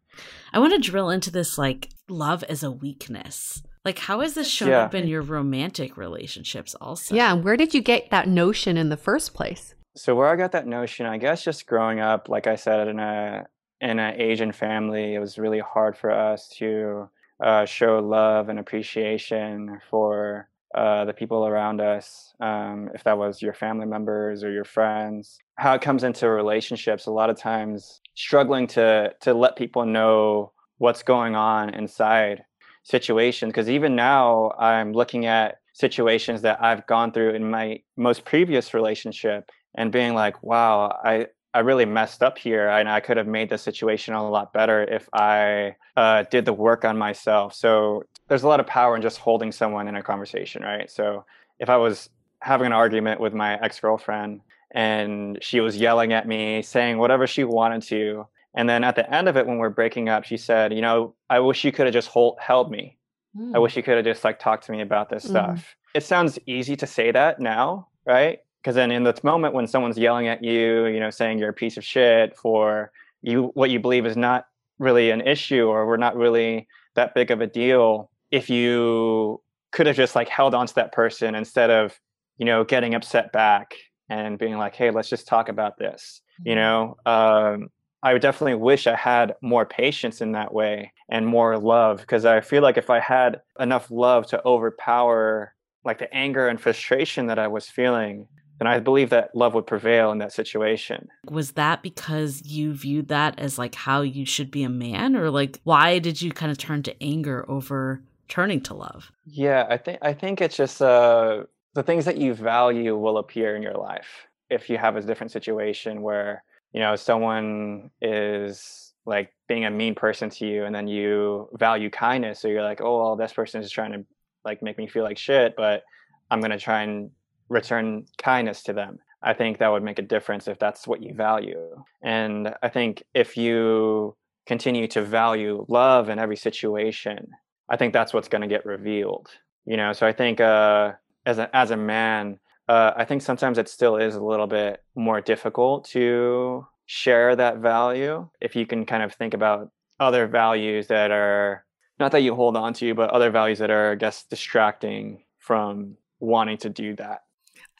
[0.53, 3.61] I want to drill into this like love as a weakness.
[3.83, 4.85] Like, how has this shown yeah.
[4.85, 7.13] up in your romantic relationships also?
[7.13, 7.33] Yeah.
[7.33, 9.75] Where did you get that notion in the first place?
[9.95, 12.99] so where I got that notion, I guess just growing up, like I said, in
[12.99, 13.45] a
[13.85, 17.09] in an Asian family, it was really hard for us to
[17.43, 23.41] uh, show love and appreciation for uh, the people around us, um, if that was
[23.41, 25.37] your family members or your friends.
[25.57, 30.51] How it comes into relationships, a lot of times struggling to to let people know
[30.79, 32.43] what's going on inside
[32.83, 33.51] situations.
[33.51, 38.73] Because even now, I'm looking at situations that I've gone through in my most previous
[38.73, 43.27] relationship and being like, wow, I, I really messed up here and I could have
[43.27, 47.53] made the situation a lot better if I uh, did the work on myself.
[47.53, 50.91] So there's a lot of power in just holding someone in a conversation, right?
[50.91, 51.23] So
[51.57, 52.09] if I was
[52.41, 54.41] having an argument with my ex girlfriend
[54.71, 58.27] and she was yelling at me, saying whatever she wanted to.
[58.53, 61.13] And then at the end of it, when we're breaking up, she said, You know,
[61.29, 62.97] I wish you could have just hold, held me.
[63.37, 63.55] Mm.
[63.55, 65.29] I wish you could have just like talked to me about this mm.
[65.29, 65.77] stuff.
[65.93, 68.39] It sounds easy to say that now, right?
[68.65, 71.53] Because then in this moment when someone's yelling at you you know saying you're a
[71.53, 74.47] piece of shit for you what you believe is not
[74.79, 79.39] really an issue or we're not really that big of a deal if you
[79.71, 81.99] could have just like held on to that person instead of
[82.39, 83.75] you know getting upset back
[84.09, 86.59] and being like hey let's just talk about this you mm-hmm.
[86.59, 87.69] know um,
[88.01, 92.25] i would definitely wish i had more patience in that way and more love because
[92.25, 97.27] i feel like if i had enough love to overpower like the anger and frustration
[97.27, 98.27] that i was feeling
[98.59, 101.09] and I believe that love would prevail in that situation.
[101.29, 105.29] Was that because you viewed that as like how you should be a man or
[105.29, 109.11] like why did you kind of turn to anger over turning to love?
[109.25, 113.55] Yeah, I think I think it's just uh the things that you value will appear
[113.55, 114.27] in your life.
[114.49, 119.93] If you have a different situation where, you know, someone is like being a mean
[119.93, 123.61] person to you and then you value kindness so you're like, "Oh, well, this person
[123.61, 124.05] is trying to
[124.45, 125.83] like make me feel like shit, but
[126.31, 127.11] I'm going to try and
[127.49, 128.99] return kindness to them.
[129.21, 131.83] I think that would make a difference if that's what you value.
[132.03, 137.29] And I think if you continue to value love in every situation,
[137.67, 139.29] I think that's what's going to get revealed.
[139.65, 140.93] You know, so I think uh,
[141.25, 144.83] as a as a man, uh, I think sometimes it still is a little bit
[144.95, 150.87] more difficult to share that value if you can kind of think about other values
[150.87, 151.65] that are
[151.99, 155.97] not that you hold on to, but other values that are, I guess, distracting from
[156.19, 157.21] wanting to do that.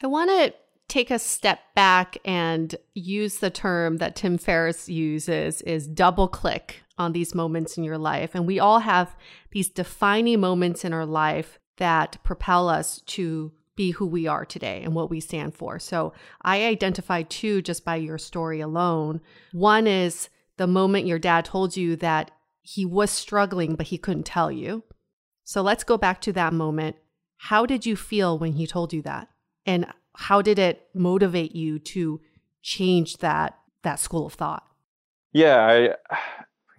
[0.03, 0.53] I want to
[0.87, 6.83] take a step back and use the term that Tim Ferriss uses is double click
[6.97, 8.35] on these moments in your life.
[8.35, 9.15] And we all have
[9.51, 14.81] these defining moments in our life that propel us to be who we are today
[14.83, 15.79] and what we stand for.
[15.79, 19.21] So I identify two just by your story alone.
[19.51, 22.31] One is the moment your dad told you that
[22.61, 24.83] he was struggling, but he couldn't tell you.
[25.43, 26.95] So let's go back to that moment.
[27.37, 29.27] How did you feel when he told you that?
[29.65, 32.21] And how did it motivate you to
[32.61, 34.65] change that that school of thought
[35.33, 35.79] yeah i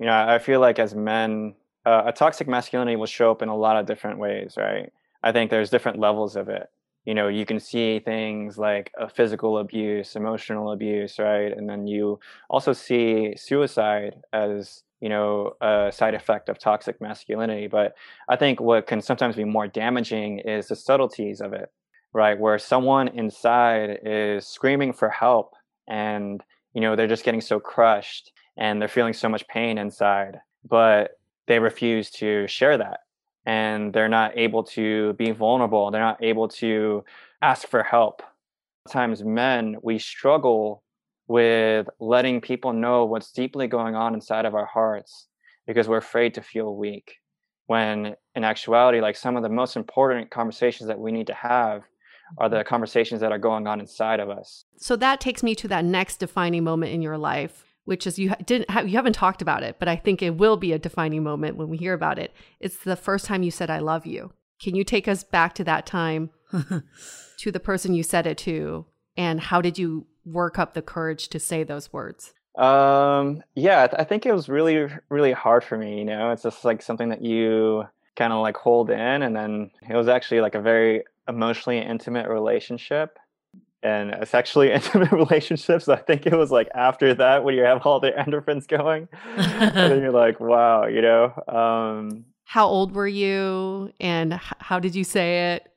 [0.01, 1.55] you know i feel like as men
[1.87, 4.92] uh, a toxic masculinity will show up in a lot of different ways, right?
[5.22, 6.68] I think there's different levels of it.
[7.05, 11.57] You know, you can see things like a physical abuse, emotional abuse, right?
[11.57, 12.18] And then you
[12.51, 17.95] also see suicide as you know a side effect of toxic masculinity but
[18.30, 21.70] i think what can sometimes be more damaging is the subtleties of it
[22.16, 25.54] right where someone inside is screaming for help
[25.86, 26.42] and
[26.72, 31.18] you know they're just getting so crushed and they're feeling so much pain inside but
[31.46, 33.00] they refuse to share that.
[33.44, 37.04] And they're not able to be vulnerable they're not able to
[37.42, 38.22] ask for help.
[38.88, 40.82] Sometimes men we struggle
[41.28, 45.28] with letting people know what's deeply going on inside of our hearts
[45.66, 47.16] because we're afraid to feel weak
[47.66, 51.82] when in actuality like some of the most important conversations that we need to have
[52.39, 55.68] are the conversations that are going on inside of us so that takes me to
[55.68, 59.41] that next defining moment in your life which is you didn't have, you haven't talked
[59.41, 62.18] about it, but I think it will be a defining moment when we hear about
[62.18, 62.33] it.
[62.61, 64.33] It's the first time you said I love you.
[64.61, 66.31] Can you take us back to that time
[67.39, 71.29] to the person you said it to and how did you work up the courage
[71.29, 72.35] to say those words?
[72.57, 76.33] Um yeah, I think it was really really hard for me, you know.
[76.33, 77.85] It's just like something that you
[78.16, 82.28] kind of like hold in and then it was actually like a very emotionally intimate
[82.28, 83.18] relationship
[83.82, 87.62] and a sexually intimate relationship so I think it was like after that when you
[87.62, 91.32] have all the endorphins going, and then you're like, wow, you know.
[91.46, 95.72] Um, how old were you, and how did you say it?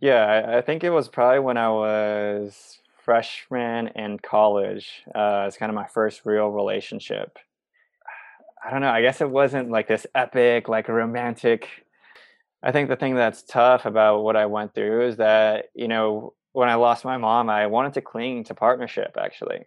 [0.00, 5.02] Yeah, I, I, think it was probably when I was freshman in college.
[5.12, 7.38] Uh, it's kind of my first real relationship.
[8.64, 8.90] I don't know.
[8.90, 11.68] I guess it wasn't like this epic, like romantic.
[12.62, 16.34] I think the thing that's tough about what I went through is that you know
[16.52, 19.64] when I lost my mom, I wanted to cling to partnership actually.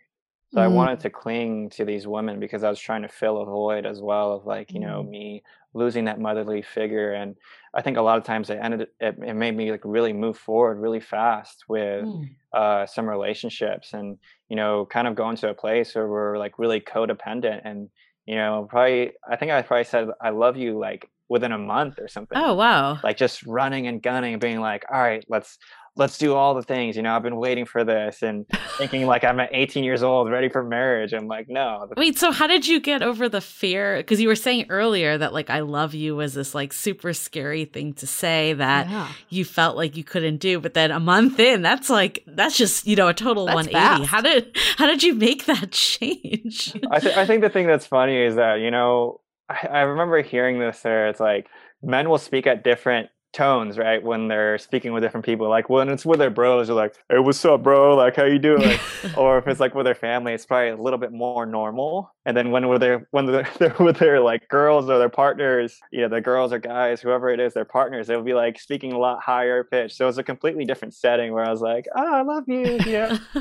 [0.53, 0.63] So mm.
[0.63, 3.85] I wanted to cling to these women because I was trying to fill a void
[3.85, 5.09] as well of like, you know, mm.
[5.09, 7.13] me losing that motherly figure.
[7.13, 7.37] And
[7.73, 10.37] I think a lot of times it ended, it, it made me like really move
[10.37, 12.29] forward really fast with mm.
[12.51, 14.17] uh, some relationships and,
[14.49, 17.89] you know, kind of going to a place where we're like really codependent and,
[18.25, 21.99] you know, probably, I think I probably said, I love you like within a month
[21.99, 22.37] or something.
[22.37, 22.99] Oh, wow.
[23.03, 25.57] Like just running and gunning and being like, all right, let's,
[25.95, 26.95] let's do all the things.
[26.95, 28.45] You know, I've been waiting for this and
[28.77, 31.13] thinking like I'm at 18 years old, ready for marriage.
[31.13, 31.89] I'm like, no.
[31.97, 33.97] Wait, so how did you get over the fear?
[33.97, 37.65] Because you were saying earlier that like I love you was this like super scary
[37.65, 39.09] thing to say that yeah.
[39.29, 42.87] you felt like you couldn't do, but then a month in, that's like that's just
[42.87, 44.05] you know a total that's 180.
[44.05, 44.11] Fast.
[44.11, 46.73] How did how did you make that change?
[46.89, 49.19] I, th- I think the thing that's funny is that you know
[49.49, 51.09] I, I remember hearing this there.
[51.09, 51.47] It's like
[51.83, 54.03] men will speak at different tones, right?
[54.03, 57.19] When they're speaking with different people, like when it's with their bros, they're like, "Hey,
[57.19, 57.95] what's up, bro?
[57.95, 58.79] Like, how you doing?"
[59.17, 62.13] or if it's like with their family, it's probably a little bit more normal.
[62.25, 66.01] And then when they're when they're, they're with their like girls or their partners, you
[66.01, 68.97] know, the girls or guys, whoever it is, their partners, they'll be like speaking a
[68.97, 69.93] lot higher pitch.
[69.95, 73.11] So it's a completely different setting where I was like, "Oh, I love you," Yeah.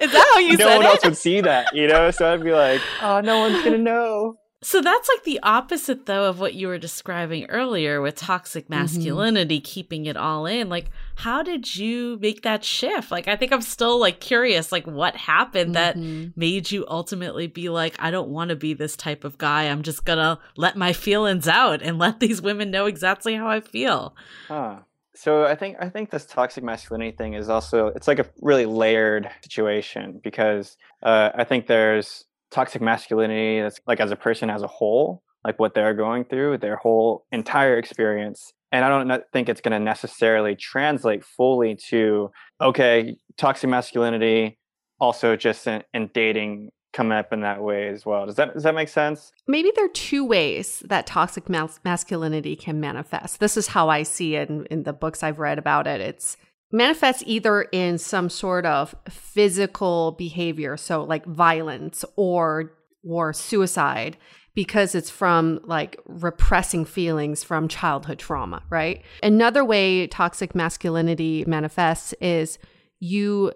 [0.00, 0.56] is that how you?
[0.56, 0.88] No one it?
[0.88, 2.10] else would see that, you know.
[2.10, 6.24] So I'd be like, "Oh, no one's gonna know." So that's like the opposite though
[6.24, 8.80] of what you were describing earlier with toxic mm-hmm.
[8.80, 9.64] masculinity mm-hmm.
[9.64, 10.70] keeping it all in.
[10.70, 13.10] Like how did you make that shift?
[13.10, 16.22] Like I think I'm still like curious like what happened mm-hmm.
[16.22, 19.64] that made you ultimately be like I don't want to be this type of guy.
[19.64, 23.46] I'm just going to let my feelings out and let these women know exactly how
[23.46, 24.16] I feel.
[24.48, 24.78] Huh.
[25.14, 28.64] So I think I think this toxic masculinity thing is also it's like a really
[28.64, 34.62] layered situation because uh, I think there's toxic masculinity that's like as a person as
[34.62, 38.52] a whole like what they're going through their whole entire experience.
[38.72, 42.30] And i don't think it's going to necessarily translate fully to
[42.60, 44.58] okay toxic masculinity
[45.00, 48.24] also just in, in dating come up in that way as well.
[48.24, 49.32] Does that does that make sense?
[49.48, 53.40] Maybe there are two ways that toxic mas- masculinity can manifest.
[53.40, 56.00] This is how i see it in, in the books i've read about it.
[56.00, 56.36] It's
[56.72, 62.72] manifests either in some sort of physical behavior, so like violence or
[63.06, 64.16] or suicide
[64.54, 69.02] because it's from like repressing feelings from childhood trauma, right?
[69.22, 72.58] Another way toxic masculinity manifests is
[73.00, 73.52] you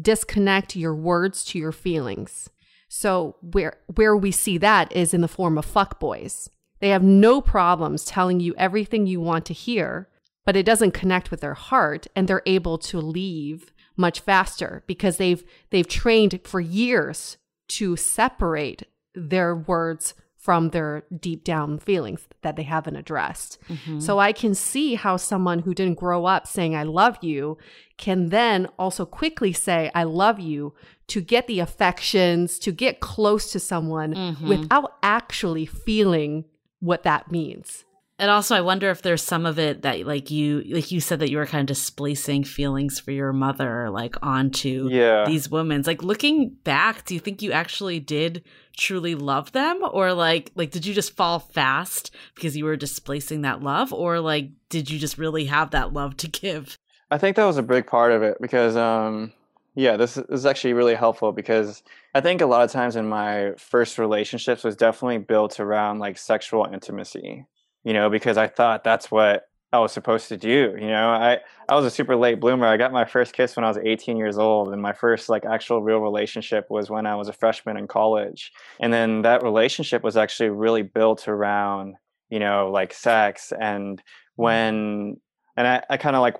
[0.00, 2.50] disconnect your words to your feelings.
[2.88, 6.50] So where where we see that is in the form of fuck boys.
[6.80, 10.08] They have no problems telling you everything you want to hear
[10.44, 15.16] but it doesn't connect with their heart and they're able to leave much faster because
[15.16, 17.36] they've they've trained for years
[17.68, 18.84] to separate
[19.14, 23.58] their words from their deep down feelings that they haven't addressed.
[23.68, 24.00] Mm-hmm.
[24.00, 27.58] So I can see how someone who didn't grow up saying, I love you,
[27.96, 30.74] can then also quickly say, I love you
[31.06, 34.48] to get the affections, to get close to someone mm-hmm.
[34.48, 36.44] without actually feeling
[36.80, 37.84] what that means.
[38.22, 41.18] And also, I wonder if there's some of it that, like you, like you said,
[41.18, 45.24] that you were kind of displacing feelings for your mother, like onto yeah.
[45.26, 45.88] these women's.
[45.88, 48.44] Like looking back, do you think you actually did
[48.76, 53.42] truly love them, or like, like did you just fall fast because you were displacing
[53.42, 56.78] that love, or like did you just really have that love to give?
[57.10, 59.32] I think that was a big part of it because, um,
[59.74, 61.82] yeah, this is actually really helpful because
[62.14, 66.18] I think a lot of times in my first relationships was definitely built around like
[66.18, 67.46] sexual intimacy
[67.84, 70.76] you know, because I thought that's what I was supposed to do.
[70.78, 72.66] You know, I, I was a super late bloomer.
[72.66, 75.46] I got my first kiss when I was 18 years old, and my first like
[75.46, 78.52] actual real relationship was when I was a freshman in college.
[78.80, 81.94] And then that relationship was actually really built around,
[82.28, 83.52] you know, like sex.
[83.58, 84.02] And mm.
[84.36, 85.16] when,
[85.56, 86.36] and I, I kind of like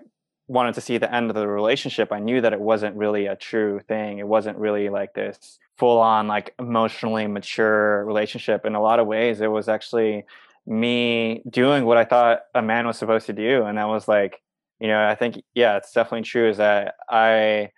[0.47, 3.37] wanted to see the end of the relationship, I knew that it wasn't really a
[3.37, 4.19] true thing.
[4.19, 8.67] It wasn't really like this full on, like emotionally mature relationship.
[8.67, 10.27] In a lot of ways, it was actually
[10.67, 13.65] me doing what I thought a man was supposed to do.
[13.65, 14.41] And that was like,
[14.81, 17.71] you know, I think, yeah, it's definitely true is that I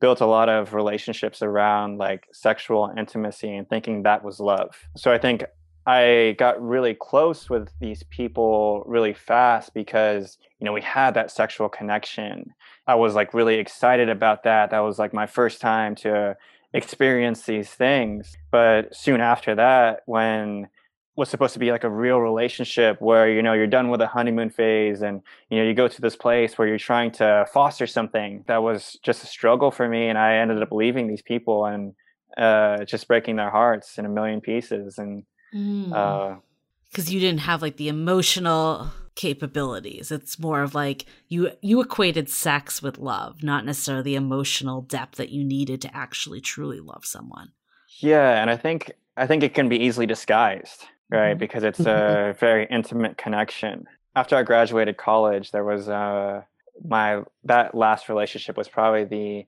[0.00, 4.74] built a lot of relationships around like sexual intimacy and thinking that was love.
[4.96, 5.44] So I think
[5.86, 11.30] I got really close with these people really fast because, you know, we had that
[11.30, 12.52] sexual connection.
[12.86, 14.70] I was like really excited about that.
[14.70, 16.36] That was like my first time to
[16.74, 18.36] experience these things.
[18.50, 20.68] But soon after that, when
[21.16, 24.06] was supposed to be like a real relationship where you know you're done with the
[24.06, 27.86] honeymoon phase and you know you go to this place where you're trying to foster
[27.86, 28.44] something.
[28.46, 31.94] That was just a struggle for me and i ended up leaving these people and
[32.36, 37.08] uh, just breaking their hearts in a million pieces and because mm.
[37.08, 40.12] uh, you didn't have like the emotional capabilities.
[40.12, 45.16] It's more of like you you equated sex with love not necessarily the emotional depth
[45.16, 47.52] that you needed to actually truly love someone.
[47.98, 51.30] Yeah and i think i think it can be easily disguised right?
[51.30, 51.38] Mm-hmm.
[51.38, 52.30] Because it's Mm-hmm.
[52.30, 53.86] a very intimate connection.
[54.14, 56.42] After I graduated college, there was uh,
[56.84, 59.46] my that last relationship was probably the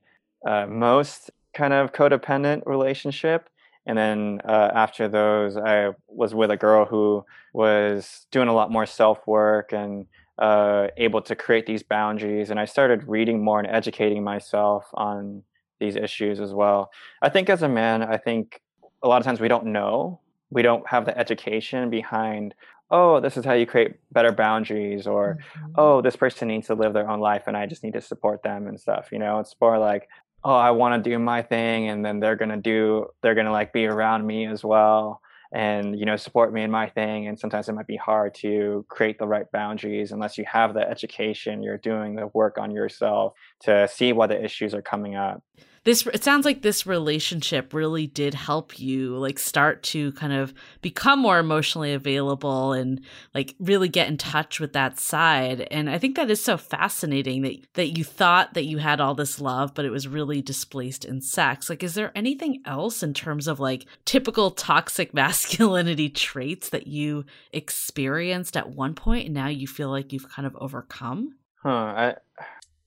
[0.49, 3.49] uh, most kind of codependent relationship.
[3.85, 8.71] And then uh, after those, I was with a girl who was doing a lot
[8.71, 10.05] more self work and
[10.37, 12.51] uh, able to create these boundaries.
[12.51, 15.43] And I started reading more and educating myself on
[15.79, 16.91] these issues as well.
[17.21, 18.61] I think as a man, I think
[19.01, 20.19] a lot of times we don't know
[20.49, 22.53] we don't have the education behind
[22.91, 25.71] oh this is how you create better boundaries or mm-hmm.
[25.75, 28.41] oh this person needs to live their own life and i just need to support
[28.43, 30.07] them and stuff you know it's more like
[30.43, 33.73] oh i want to do my thing and then they're gonna do they're gonna like
[33.73, 35.21] be around me as well
[35.51, 38.85] and you know support me in my thing and sometimes it might be hard to
[38.87, 43.33] create the right boundaries unless you have the education you're doing the work on yourself
[43.59, 45.43] to see what the issues are coming up
[45.83, 50.53] this it sounds like this relationship really did help you like start to kind of
[50.81, 53.01] become more emotionally available and
[53.33, 55.67] like really get in touch with that side.
[55.71, 59.15] And i think that is so fascinating that that you thought that you had all
[59.15, 61.69] this love but it was really displaced in sex.
[61.69, 67.25] Like is there anything else in terms of like typical toxic masculinity traits that you
[67.51, 71.35] experienced at one point and now you feel like you've kind of overcome?
[71.63, 72.15] Huh i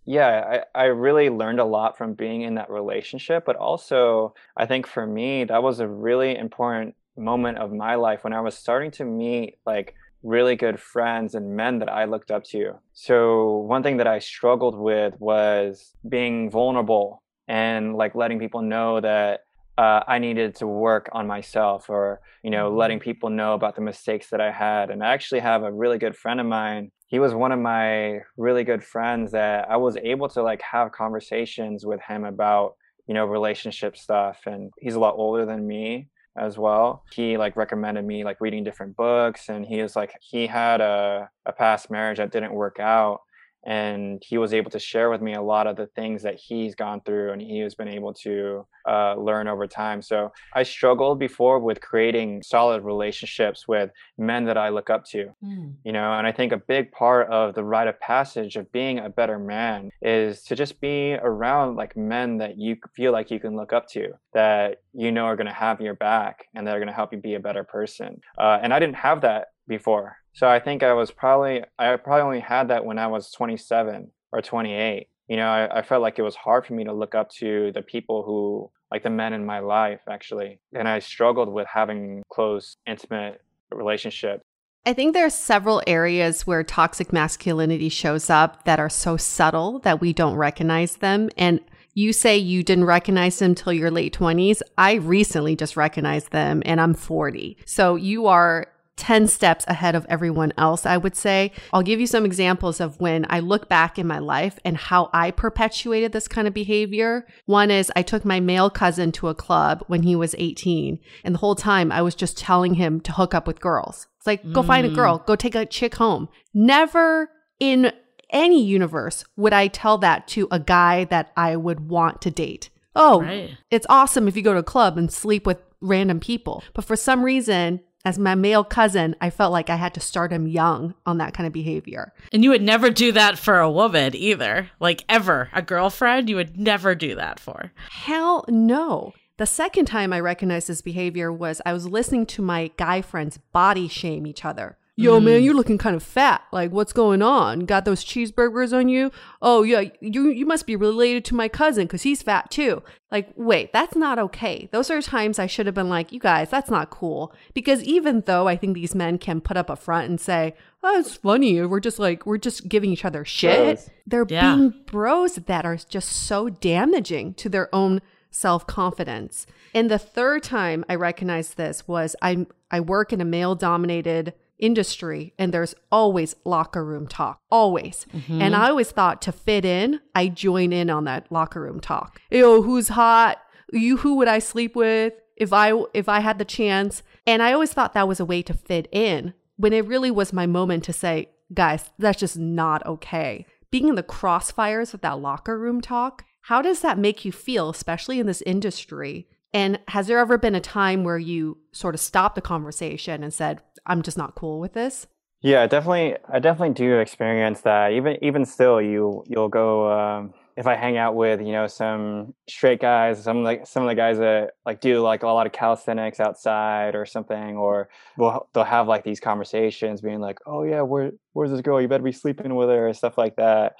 [0.05, 3.45] yeah, I, I really learned a lot from being in that relationship.
[3.45, 8.25] But also, I think for me, that was a really important moment of my life
[8.25, 12.31] when I was starting to meet like really good friends and men that I looked
[12.31, 12.75] up to.
[12.93, 19.01] So, one thing that I struggled with was being vulnerable and like letting people know
[19.01, 19.41] that
[19.79, 23.05] uh, I needed to work on myself or, you know, letting mm-hmm.
[23.05, 24.91] people know about the mistakes that I had.
[24.91, 28.21] And I actually have a really good friend of mine he was one of my
[28.39, 33.13] really good friends that I was able to like have conversations with him about, you
[33.13, 34.41] know, relationship stuff.
[34.47, 36.09] And he's a lot older than me
[36.39, 37.05] as well.
[37.13, 41.29] He like recommended me like reading different books and he is like he had a,
[41.45, 43.21] a past marriage that didn't work out
[43.65, 46.75] and he was able to share with me a lot of the things that he's
[46.75, 50.03] gone through and he has been able to uh, learn over time.
[50.03, 55.33] So i struggled before with creating solid relationships with men that i look up to
[55.45, 55.73] mm.
[55.85, 58.99] you know and i think a big part of the rite of passage of being
[58.99, 63.41] a better man is to just be around like men that you feel like you
[63.41, 66.75] can look up to that you know are going to have your back and that
[66.75, 68.21] are going to help you be a better person.
[68.39, 72.23] Uh, and i didn't have that before so I think I was probably I probably
[72.23, 75.09] only had that when I was 27 or 28.
[75.29, 77.71] You know, I, I, felt like it was hard for me to look up to
[77.73, 82.23] the people who like the men in my life actually and i struggled with having
[82.29, 83.41] close intimate
[83.73, 84.43] relationships
[84.85, 89.79] I think there are several areas where toxic masculinity shows up that are so subtle
[89.81, 91.31] that we don't recognize them.
[91.37, 91.61] And
[91.95, 94.61] you say you didn't recognize them till your late 20s.
[94.77, 97.59] I recently just recognized them and I'm 40.
[97.65, 101.51] So you are 10 steps ahead of everyone else, I would say.
[101.73, 105.09] I'll give you some examples of when I look back in my life and how
[105.15, 107.27] I perpetuated this kind of behavior.
[107.47, 111.35] One is I took my male cousin to a club when he was 18, and
[111.35, 114.07] the whole time I was just telling him to hook up with girls.
[114.19, 114.95] It's like, go find a Mm.
[114.95, 116.29] girl, go take a chick home.
[116.55, 117.93] Never in
[118.31, 122.71] any universe would I tell that to a guy that I would want to date.
[122.95, 123.51] Oh, Right.
[123.71, 126.63] it's awesome if you go to a club and sleep with random people.
[126.75, 130.33] But for some reason, as my male cousin, I felt like I had to start
[130.33, 132.13] him young on that kind of behavior.
[132.33, 134.71] And you would never do that for a woman either.
[134.81, 135.49] Like ever.
[135.53, 137.73] A girlfriend, you would never do that for.
[137.91, 139.13] Hell no.
[139.39, 143.39] The second time I recognized this behavior was I was listening to my guy friends
[143.53, 144.77] body shame each other.
[144.95, 145.45] Yo, man, mm.
[145.45, 146.43] you're looking kind of fat.
[146.53, 147.61] Like, what's going on?
[147.61, 149.11] Got those cheeseburgers on you?
[149.41, 152.83] Oh, yeah, you you must be related to my cousin because he's fat too.
[153.11, 154.69] Like, wait, that's not okay.
[154.71, 157.35] Those are times I should have been like, you guys, that's not cool.
[157.55, 160.99] Because even though I think these men can put up a front and say, oh,
[161.01, 163.91] it's funny, we're just like, we're just giving each other shit, Bros.
[164.07, 164.55] they're Yeah.
[164.57, 169.47] being bros that are just so damaging to their own self confidence.
[169.75, 174.35] And the third time I recognized this was I I work in a male dominated
[174.63, 178.07] industry and there's always locker room talk always.
[178.29, 182.21] And i always thought to fit in i join in on that locker room talk.
[182.31, 183.39] Yo who's hot?
[183.73, 187.03] You who would i sleep with if i if i had the chance?
[187.27, 190.33] And i always thought that was a way to fit in when it really was
[190.33, 193.45] my moment to say guys that's just not okay.
[193.71, 197.71] Being in the crossfires with that locker room talk how does that make you feel
[197.71, 202.01] especially in this industry and has there ever been a time where you sort of
[202.01, 205.07] stopped the conversation and said, I'm just not cool with this?
[205.43, 206.17] Yeah, definitely.
[206.33, 207.93] I definitely do experience that.
[207.93, 212.35] Even even still, you you'll go um, if I hang out with you know some
[212.49, 215.53] straight guys, some like some of the guys that like do like a lot of
[215.53, 220.83] calisthenics outside or something, or we'll, they'll have like these conversations, being like, "Oh yeah,
[220.83, 221.81] where where's this girl?
[221.81, 223.73] You better be sleeping with her," and stuff like that.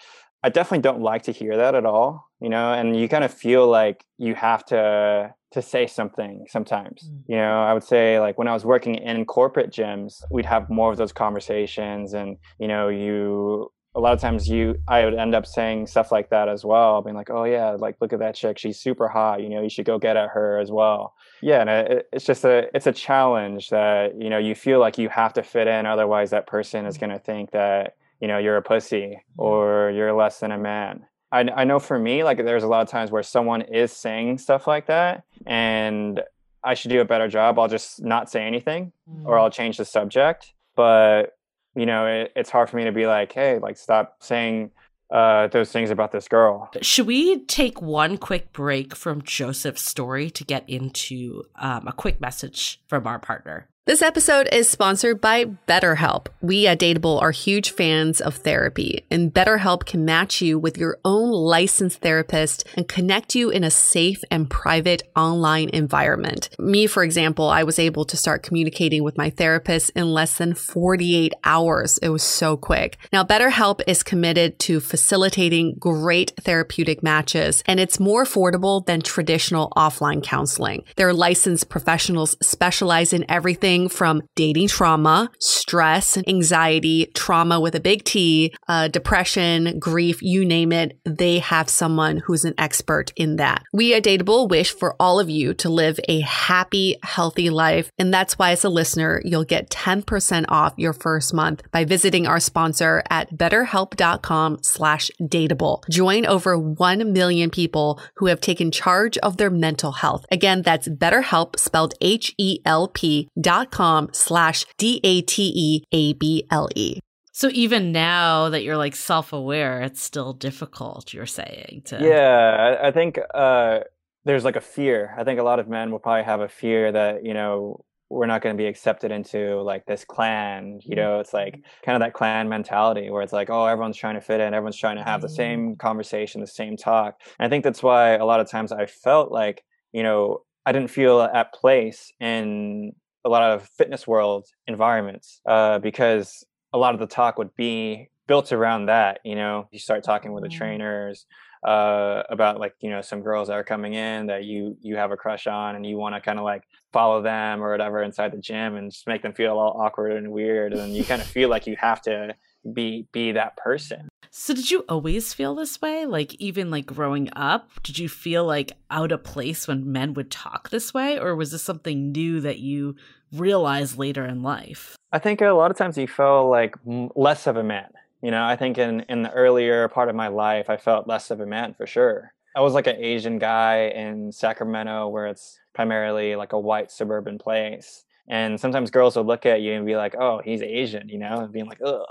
[0.43, 2.73] I definitely don't like to hear that at all, you know.
[2.73, 7.09] And you kind of feel like you have to to say something sometimes.
[7.09, 7.23] Mm.
[7.29, 10.69] You know, I would say like when I was working in corporate gyms, we'd have
[10.71, 15.15] more of those conversations, and you know, you a lot of times you I would
[15.15, 18.19] end up saying stuff like that as well, being like, "Oh yeah, like look at
[18.21, 19.43] that chick, she's super hot.
[19.43, 22.45] You know, you should go get at her as well." Yeah, and it, it's just
[22.45, 25.87] a it's a challenge that you know you feel like you have to fit in,
[25.87, 30.15] otherwise that person is going to think that you know you're a pussy or you're
[30.15, 31.05] less than a man.
[31.33, 34.39] I, I know for me, like there's a lot of times where someone is saying
[34.39, 36.23] stuff like that, and
[36.63, 37.59] I should do a better job.
[37.59, 38.93] I'll just not say anything,
[39.25, 40.53] or I'll change the subject.
[40.77, 41.37] But
[41.75, 44.71] you know, it, it's hard for me to be like, hey, like stop saying
[45.11, 46.71] uh, those things about this girl.
[46.81, 52.21] Should we take one quick break from Joseph's story to get into um, a quick
[52.21, 53.69] message from our partner?
[53.85, 56.29] This episode is sponsored by BetterHelp.
[56.41, 60.99] We at Dateable are huge fans of therapy, and BetterHelp can match you with your
[61.05, 66.49] own licensed therapist and connect you in a safe and private online environment.
[66.61, 70.55] Me, for example, I was able to start communicating with my therapist in less than
[70.55, 71.99] 48 hours.
[71.99, 72.99] It was so quick.
[73.13, 79.73] Now, BetterHelp is committed to facilitating great therapeutic matches, and it's more affordable than traditional
[79.77, 80.85] offline counseling.
[80.95, 88.05] Their licensed professionals specialize in everything from dating trauma, stress, anxiety, trauma with a big
[88.05, 90.99] T, uh, depression, grief, you name it.
[91.05, 93.63] They have someone who's an expert in that.
[93.73, 97.91] We at Dateable wish for all of you to live a happy, healthy life.
[97.99, 102.27] And that's why as a listener, you'll get 10% off your first month by visiting
[102.27, 105.83] our sponsor at betterhelp.com slash dateable.
[105.91, 110.27] Join over 1 million people who have taken charge of their mental health.
[110.31, 117.01] Again, that's betterhelp spelled H-E-L-P dot com slash E D-A-T-E-A-B-L-E.
[117.35, 121.15] So even now that you're like self-aware, it's still difficult.
[121.15, 123.81] You're saying to Yeah, I, I think uh,
[124.25, 125.15] there's like a fear.
[125.17, 128.27] I think a lot of men will probably have a fear that you know we're
[128.27, 130.81] not going to be accepted into like this clan.
[130.85, 134.17] You know, it's like kind of that clan mentality where it's like, oh, everyone's trying
[134.17, 137.19] to fit in, everyone's trying to have the same conversation, the same talk.
[137.39, 140.73] And I think that's why a lot of times I felt like you know I
[140.73, 142.93] didn't feel at place in
[143.25, 148.09] a lot of fitness world environments uh, because a lot of the talk would be
[148.27, 149.21] built around that.
[149.25, 150.59] You know, you start talking with the Mm.
[150.59, 151.27] trainers
[151.65, 155.13] uh, about like you know some girls that are coming in that you you have
[155.13, 158.33] a crush on, and you want to kind of like follow them or whatever inside
[158.33, 161.29] the gym, and just make them feel all awkward and weird, and you kind of
[161.29, 162.35] feel like you have to
[162.73, 164.09] be be that person.
[164.31, 166.07] So did you always feel this way?
[166.07, 170.31] Like even like growing up, did you feel like out of place when men would
[170.31, 172.97] talk this way or was this something new that you
[173.31, 174.97] realized later in life?
[175.13, 177.91] I think a lot of times you feel like less of a man.
[178.23, 181.31] You know, I think in in the earlier part of my life, I felt less
[181.31, 182.33] of a man for sure.
[182.57, 187.39] I was like an Asian guy in Sacramento, where it's primarily like a white suburban
[187.39, 191.19] place, and sometimes girls will look at you and be like, "Oh, he's Asian," you
[191.19, 192.05] know, and being like, "Ugh."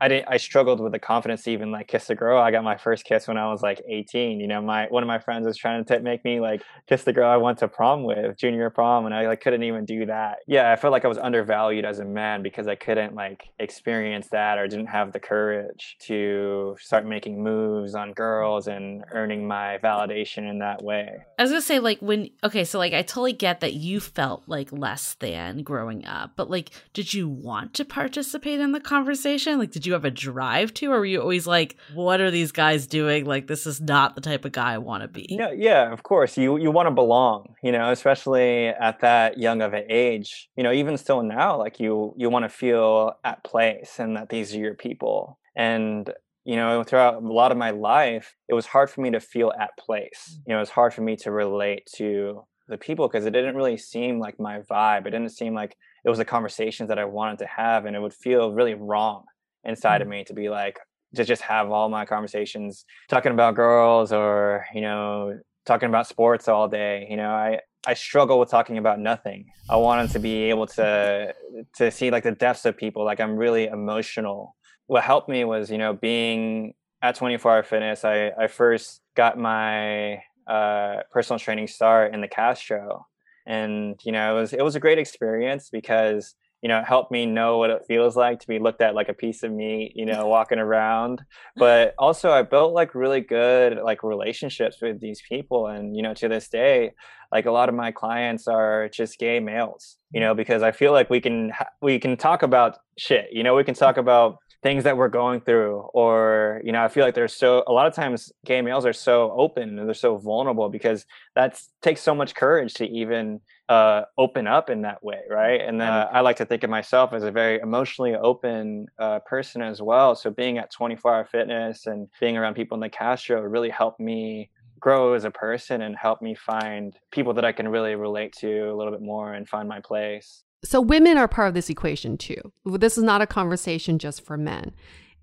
[0.00, 2.40] I did I struggled with the confidence to even like kiss a girl.
[2.40, 4.40] I got my first kiss when I was like 18.
[4.40, 7.12] You know, my one of my friends was trying to make me like kiss the
[7.12, 10.38] girl I went to prom with, junior prom, and I like couldn't even do that.
[10.46, 14.28] Yeah, I felt like I was undervalued as a man because I couldn't like experience
[14.30, 19.78] that or didn't have the courage to start making moves on girls and earning my
[19.82, 21.08] validation in that way.
[21.38, 24.44] I was gonna say, like, when, okay, so like, I totally get that you felt
[24.46, 29.58] like less than growing up, but like, did you want to participate in the conversation?
[29.58, 32.52] Like, did you have a drive to, or were you always like, what are these
[32.52, 33.24] guys doing?
[33.24, 35.26] Like, this is not the type of guy I want to be.
[35.28, 36.36] Yeah, yeah, of course.
[36.36, 40.48] You you want to belong, you know, especially at that young of an age.
[40.56, 44.28] You know, even still now, like you you want to feel at place and that
[44.28, 45.38] these are your people.
[45.56, 46.12] And
[46.44, 49.52] you know, throughout a lot of my life, it was hard for me to feel
[49.58, 50.30] at place.
[50.30, 50.42] Mm.
[50.46, 53.56] You know, it was hard for me to relate to the people because it didn't
[53.56, 55.06] really seem like my vibe.
[55.06, 58.00] It didn't seem like it was the conversations that I wanted to have, and it
[58.00, 59.24] would feel really wrong
[59.64, 60.78] inside of me to be like
[61.14, 66.48] to just have all my conversations talking about girls or you know talking about sports
[66.48, 69.46] all day you know i i struggle with talking about nothing.
[69.68, 71.34] I wanted to be able to
[71.76, 74.56] to see like the depths of people like i'm really emotional.
[74.86, 79.38] What helped me was you know being at 24 hour fitness i i first got
[79.38, 83.06] my uh personal training start in the castro.
[83.46, 86.34] And you know it was it was a great experience because
[86.64, 89.12] you know, helped me know what it feels like to be looked at like a
[89.14, 91.20] piece of meat, you know, walking around.
[91.56, 95.66] But also I built like really good like relationships with these people.
[95.66, 96.92] And, you know, to this day,
[97.30, 100.92] like a lot of my clients are just gay males, you know, because I feel
[100.92, 101.52] like we can,
[101.82, 105.42] we can talk about shit, you know, we can talk about things that we're going
[105.42, 108.86] through or you know i feel like there's so a lot of times gay males
[108.86, 111.04] are so open and they're so vulnerable because
[111.34, 115.80] that takes so much courage to even uh, open up in that way right and
[115.80, 119.62] then uh, i like to think of myself as a very emotionally open uh, person
[119.62, 123.40] as well so being at 24 hour fitness and being around people in the castro
[123.40, 124.50] really helped me
[124.80, 128.70] grow as a person and help me find people that i can really relate to
[128.70, 132.16] a little bit more and find my place so women are part of this equation
[132.16, 132.52] too.
[132.64, 134.74] This is not a conversation just for men.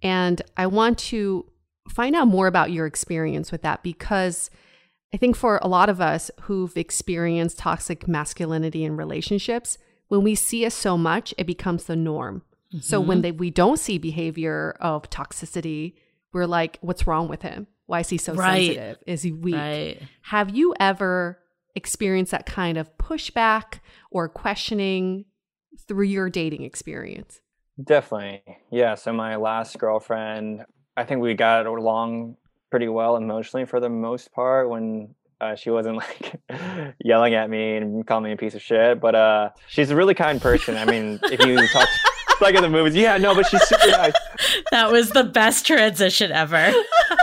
[0.03, 1.45] And I want to
[1.89, 4.49] find out more about your experience with that because
[5.13, 10.35] I think for a lot of us who've experienced toxic masculinity in relationships, when we
[10.35, 12.43] see it so much, it becomes the norm.
[12.73, 12.79] Mm-hmm.
[12.79, 15.95] So when they, we don't see behavior of toxicity,
[16.31, 17.67] we're like, what's wrong with him?
[17.87, 18.67] Why is he so right.
[18.67, 18.97] sensitive?
[19.05, 19.55] Is he weak?
[19.55, 20.01] Right.
[20.23, 21.39] Have you ever
[21.75, 23.79] experienced that kind of pushback
[24.11, 25.25] or questioning
[25.87, 27.41] through your dating experience?
[27.83, 28.43] Definitely.
[28.71, 28.95] Yeah.
[28.95, 32.37] So my last girlfriend, I think we got along
[32.71, 36.39] pretty well emotionally for the most part when uh, she wasn't like
[37.03, 38.99] yelling at me and calling me a piece of shit.
[38.99, 40.77] But uh, she's a really kind person.
[40.77, 41.87] I mean, if you talk
[42.39, 44.13] like in the movies, yeah, no, but she's super nice.
[44.71, 46.73] That was the best transition ever.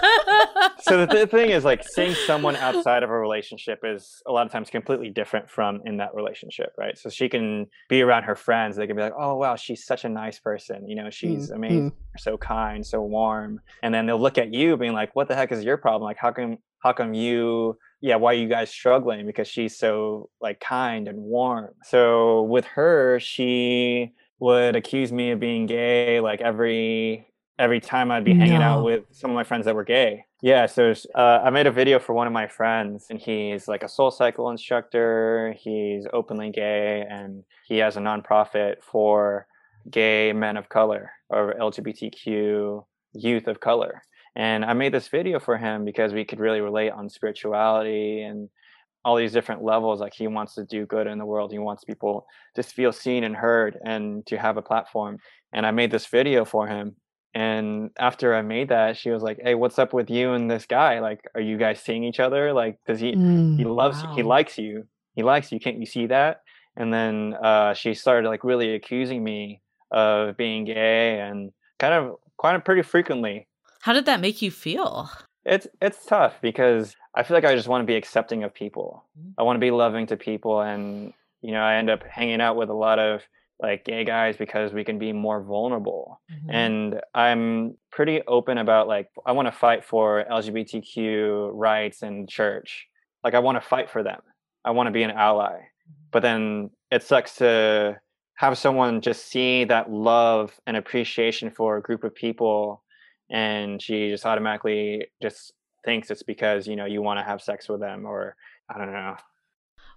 [0.80, 4.46] so the th- thing is, like, seeing someone outside of a relationship is a lot
[4.46, 6.96] of times completely different from in that relationship, right?
[6.96, 8.76] So she can be around her friends.
[8.76, 10.88] They can be like, "Oh, wow, she's such a nice person.
[10.88, 11.56] You know, she's mm-hmm.
[11.56, 15.34] amazing, so kind, so warm." And then they'll look at you, being like, "What the
[15.34, 16.02] heck is your problem?
[16.02, 20.30] Like, how come, how come you?" yeah why are you guys struggling because she's so
[20.40, 26.40] like kind and warm so with her she would accuse me of being gay like
[26.40, 27.26] every
[27.58, 28.64] every time I'd be hanging no.
[28.64, 30.24] out with some of my friends that were gay.
[30.42, 33.82] Yeah, so uh, I made a video for one of my friends, and he's like
[33.82, 35.54] a SoulCycle instructor.
[35.58, 39.46] He's openly gay, and he has a nonprofit for
[39.90, 42.84] gay men of color or LGBTQ
[43.14, 44.02] youth of color.
[44.36, 48.48] And I made this video for him because we could really relate on spirituality and
[49.04, 51.84] all these different levels like he wants to do good in the world he wants
[51.84, 55.18] people to feel seen and heard and to have a platform
[55.52, 56.96] and i made this video for him
[57.34, 60.66] and after i made that she was like hey what's up with you and this
[60.66, 64.14] guy like are you guys seeing each other like does he mm, he loves wow.
[64.14, 66.42] he likes you he likes you can't you see that
[66.78, 69.60] and then uh, she started like really accusing me
[69.90, 73.48] of being gay and kind of quite pretty frequently.
[73.80, 75.10] How did that make you feel?
[75.44, 79.04] It's it's tough because I feel like I just want to be accepting of people.
[79.18, 79.30] Mm-hmm.
[79.38, 81.12] I want to be loving to people, and
[81.42, 83.22] you know, I end up hanging out with a lot of
[83.60, 86.20] like gay guys because we can be more vulnerable.
[86.32, 86.50] Mm-hmm.
[86.50, 92.86] And I'm pretty open about like I want to fight for LGBTQ rights in church.
[93.24, 94.20] Like I want to fight for them.
[94.64, 95.58] I want to be an ally.
[96.12, 97.98] But then it sucks to
[98.36, 102.82] have someone just see that love and appreciation for a group of people
[103.30, 105.52] and she just automatically just
[105.84, 108.36] thinks it's because you know you want to have sex with them or
[108.70, 109.16] i don't know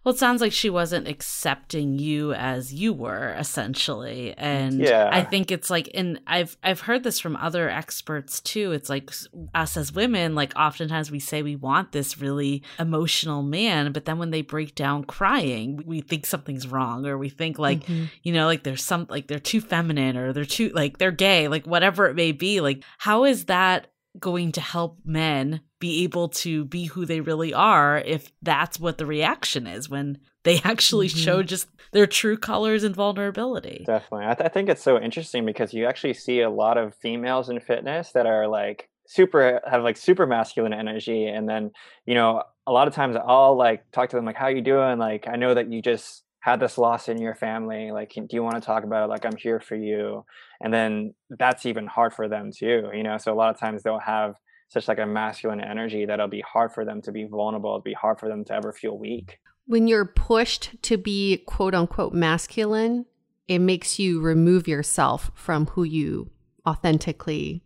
[0.04, 4.34] well, it sounds like she wasn't accepting you as you were essentially.
[4.38, 5.10] And Yeah.
[5.12, 8.72] I think it's like and I've I've heard this from other experts too.
[8.72, 9.12] It's like
[9.54, 14.18] us as women, like oftentimes we say we want this really emotional man, but then
[14.18, 18.08] when they break down crying, we- we think something's wrong or we think like, Mhm.
[18.24, 21.48] you know, like there's some like they're too feminine or they're too like they're gay,
[21.50, 22.60] like whatever it may be.
[22.62, 23.88] Like how is that
[24.20, 28.98] going to help men be able to be who they really are if that's what
[28.98, 31.18] the reaction is when they actually Mhm.
[31.24, 33.84] show just their true colors and vulnerability.
[33.86, 36.94] definitely I, th- I think it's so interesting because you actually see a lot of
[36.96, 41.72] females in fitness that are like super have like super masculine energy and then
[42.06, 44.98] you know a lot of times i'll like talk to them like how you doing
[45.00, 48.44] like i know that you just had this loss in your family like do you
[48.44, 49.10] want to talk about it?
[49.10, 50.26] Like i'm here for you.
[50.60, 53.18] And then that's even hard for them too you know?
[53.18, 54.36] So a lot of times they'll have
[54.70, 57.82] such like a masculine energy that it'll be hard for them to be vulnerable it'll
[57.82, 59.40] be hard for them to ever feel weak.
[59.66, 63.06] When you're pushed to be quote unquote masculine,
[63.48, 66.32] it makes you remove yourself from who you
[66.68, 67.64] authentically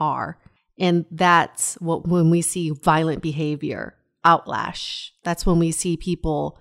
[0.00, 0.38] are.
[0.78, 6.58] And that's what when we see violent behavior, outlash, that's when we see people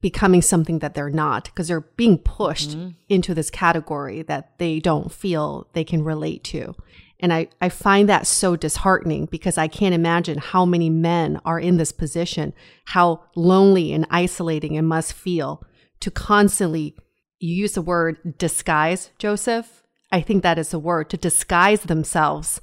[0.00, 2.94] becoming something that they're not because they're being pushed Mhm.
[3.08, 6.74] into this category that they don't feel they can relate to.
[7.22, 11.60] And I, I find that so disheartening because I can't imagine how many men are
[11.60, 12.54] in this position,
[12.86, 15.62] how lonely and isolating it must feel
[16.00, 16.94] to constantly,
[17.38, 19.82] you use the word disguise, Joseph.
[20.10, 22.60] I think that is a word to disguise themselves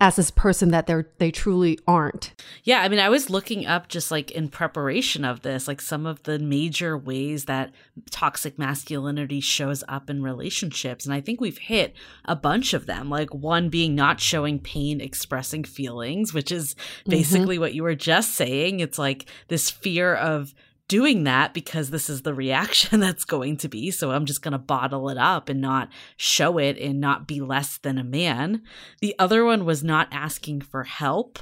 [0.00, 2.32] as this person that they're they truly aren't.
[2.62, 6.06] Yeah, I mean, I was looking up just like in preparation of this, like some
[6.06, 7.72] of the major ways that
[8.10, 11.04] toxic masculinity shows up in relationships.
[11.04, 11.94] And I think we've hit
[12.24, 13.10] a bunch of them.
[13.10, 17.10] Like one being not showing pain, expressing feelings, which is mm-hmm.
[17.10, 18.78] basically what you were just saying.
[18.78, 20.54] It's like this fear of
[20.88, 23.90] doing that because this is the reaction that's going to be.
[23.90, 27.40] So I'm just going to bottle it up and not show it and not be
[27.40, 28.62] less than a man.
[29.00, 31.38] The other one was not asking for help.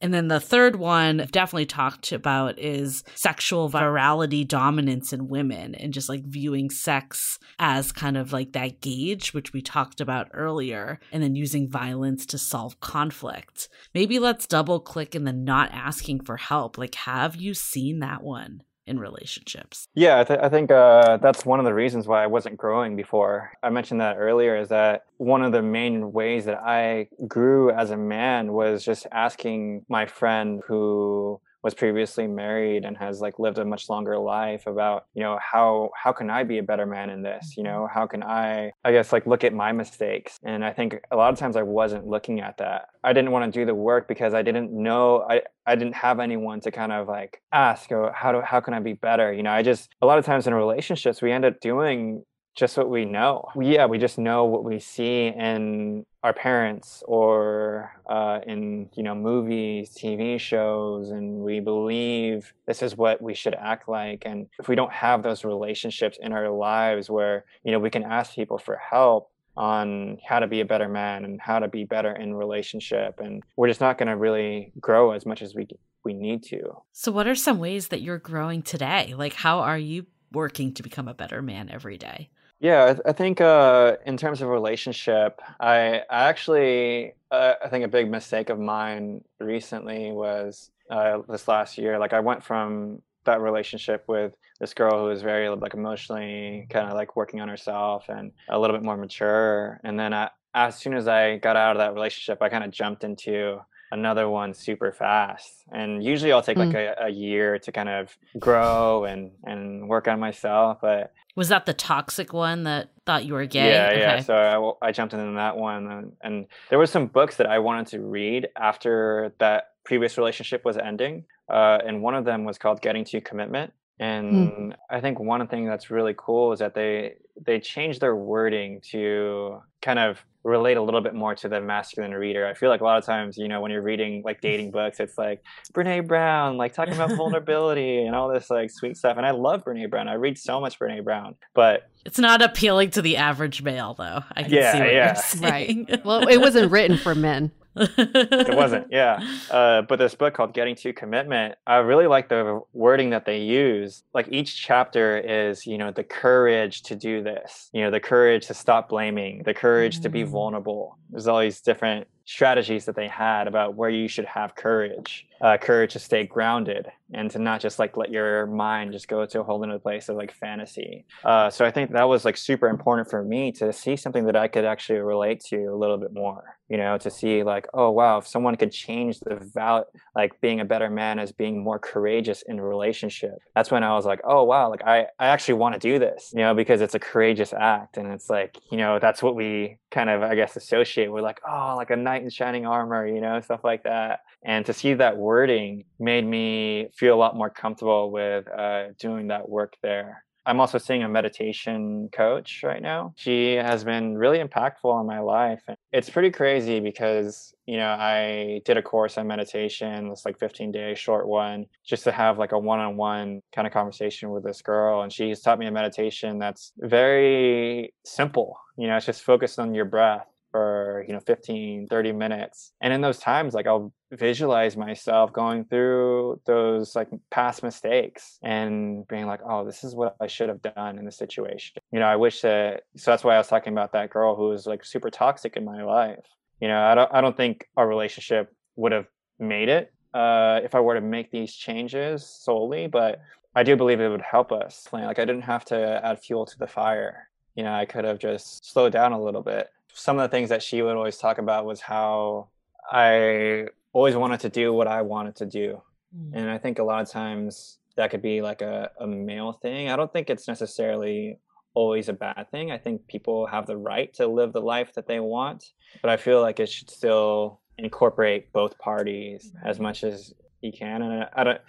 [0.00, 5.74] And then the third one I've definitely talked about is sexual virility dominance in women
[5.74, 10.30] and just like viewing sex as kind of like that gauge, which we talked about
[10.32, 13.68] earlier, and then using violence to solve conflict.
[13.92, 16.78] Maybe let's double click in the not asking for help.
[16.78, 18.62] Like, have you seen that one?
[18.88, 19.88] In relationships.
[19.94, 22.96] Yeah, I, th- I think uh, that's one of the reasons why I wasn't growing
[22.96, 23.52] before.
[23.62, 27.90] I mentioned that earlier is that one of the main ways that I grew as
[27.90, 33.58] a man was just asking my friend who was previously married and has like lived
[33.58, 37.10] a much longer life about you know how how can i be a better man
[37.10, 37.54] in this?
[37.56, 37.72] You mm-hmm.
[37.72, 40.38] know how can i i guess like look at my mistakes?
[40.44, 42.88] And i think a lot of times i wasn't looking at that.
[43.02, 46.20] I didn't want to do the work because i didn't know i i didn't have
[46.20, 49.32] anyone to kind of like ask or how do how can i be better?
[49.32, 52.24] You know i just a lot of times in relationships we end up doing
[52.58, 53.48] just what we know.
[53.58, 59.14] Yeah, we just know what we see in our parents or uh, in you know
[59.14, 64.24] movies, TV shows, and we believe this is what we should act like.
[64.26, 68.02] And if we don't have those relationships in our lives where you know we can
[68.02, 71.84] ask people for help on how to be a better man and how to be
[71.84, 75.68] better in relationship, and we're just not going to really grow as much as we
[76.04, 76.60] we need to.
[76.92, 79.14] So, what are some ways that you're growing today?
[79.16, 82.30] Like, how are you working to become a better man every day?
[82.60, 87.68] Yeah, I, th- I think uh, in terms of relationship, I, I actually uh, I
[87.68, 91.98] think a big mistake of mine recently was uh, this last year.
[91.98, 96.88] Like I went from that relationship with this girl who was very like emotionally kind
[96.88, 100.76] of like working on herself and a little bit more mature, and then I, as
[100.76, 104.52] soon as I got out of that relationship, I kind of jumped into another one
[104.52, 109.30] super fast and usually i'll take like a, a year to kind of grow and
[109.44, 113.70] and work on myself but Was that the toxic one that thought you were gay?
[113.70, 114.12] yeah, yeah.
[114.14, 114.22] Okay.
[114.22, 117.86] So I jumped into that one, and, and there were some books that I wanted
[117.92, 122.80] to read after that previous relationship was ending, uh, and one of them was called
[122.80, 127.14] "Getting to Commitment." And I think one thing that's really cool is that they
[127.46, 132.12] they changed their wording to kind of relate a little bit more to the masculine
[132.12, 132.46] reader.
[132.46, 134.98] I feel like a lot of times, you know, when you're reading like dating books,
[135.00, 139.16] it's like Brene Brown, like talking about vulnerability and all this like sweet stuff.
[139.16, 140.08] And I love Brene Brown.
[140.08, 144.22] I read so much Brene Brown, but it's not appealing to the average male, though.
[144.34, 145.06] I can Yeah, see what yeah.
[145.14, 145.86] you're saying.
[145.90, 146.04] Right.
[146.04, 147.52] Well, it wasn't written for men.
[147.80, 149.18] It wasn't yeah.
[149.50, 153.40] Uh, but this book called getting to commitment i really like the wording that they
[153.40, 154.02] use.
[154.14, 158.46] Like each chapter is you know the courage to do this you know the courage
[158.48, 160.28] to stop blaming the courage to be Mm.
[160.28, 160.98] vulnerable.
[161.10, 165.56] There's all these different strategies that they had about where you should have courage uh,
[165.56, 169.40] courage to stay grounded and to not just like let your mind just go to
[169.40, 171.04] a whole other place of like fantasy.
[171.24, 174.36] Uh, so i think that was like super important for me to see something that
[174.36, 177.90] i could actually relate to a little bit more you know to see like oh
[177.90, 179.84] wow if someone could change the val
[180.14, 183.94] like being a better man as being more courageous in a relationship that's when i
[183.94, 186.80] was like oh wow like i i actually want to do this you know because
[186.80, 190.34] it's a courageous act and it's like you know that's what we kind of i
[190.34, 193.82] guess associate with like oh like a knight in shining armor you know stuff like
[193.84, 198.88] that and to see that wording made me feel a lot more comfortable with uh,
[198.98, 203.12] doing that work there I'm also seeing a meditation coach right now.
[203.18, 205.62] She has been really impactful in my life.
[205.92, 210.72] It's pretty crazy because, you know, I did a course on meditation, this like 15
[210.72, 214.42] day short one, just to have like a one on one kind of conversation with
[214.42, 215.02] this girl.
[215.02, 218.58] And she's taught me a meditation that's very simple.
[218.78, 222.72] You know, it's just focused on your breath for you know 15 30 minutes.
[222.80, 229.06] And in those times like i'll visualize myself going through those like past mistakes and
[229.08, 231.76] being like oh this is what i should have done in the situation.
[231.92, 234.48] You know i wish that so that's why i was talking about that girl who
[234.48, 236.24] was like super toxic in my life.
[236.60, 239.06] You know i don't i don't think our relationship would have
[239.38, 243.20] made it uh if i were to make these changes solely but
[243.54, 244.88] i do believe it would help us.
[244.92, 247.28] Like i didn't have to add fuel to the fire.
[247.54, 249.68] You know i could have just slowed down a little bit
[249.98, 252.48] some of the things that she would always talk about was how
[252.90, 255.82] I always wanted to do what I wanted to do.
[256.16, 256.30] Mm.
[256.34, 259.90] And I think a lot of times that could be like a, a male thing.
[259.90, 261.38] I don't think it's necessarily
[261.74, 262.70] always a bad thing.
[262.70, 266.16] I think people have the right to live the life that they want, but I
[266.16, 271.02] feel like it should still incorporate both parties as much as you can.
[271.02, 271.60] And I, I don't.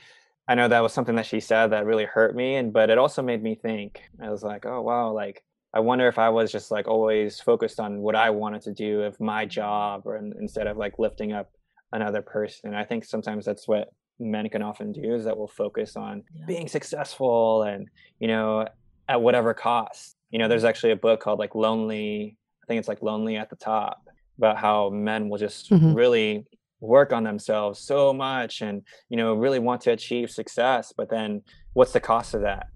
[0.47, 2.97] I know that was something that she said that really hurt me, and but it
[2.97, 4.01] also made me think.
[4.19, 5.43] I was like, oh wow, like
[5.74, 9.03] I wonder if I was just like always focused on what I wanted to do
[9.03, 11.49] of my job, or in, instead of like lifting up
[11.91, 12.74] another person.
[12.74, 13.89] I think sometimes that's what
[14.20, 16.45] men can often do is that we'll focus on Yeah.
[16.45, 17.88] being successful and
[18.20, 18.67] you know
[19.07, 20.15] at whatever cost.
[20.30, 22.36] You know, there's actually a book called like Lonely.
[22.63, 24.01] I think it's like Lonely at the Top
[24.38, 25.95] about how men will just Mhm.
[25.95, 26.45] really
[26.82, 31.41] work on themselves so much and you know really want to achieve success but then
[31.74, 32.67] what's the cost of that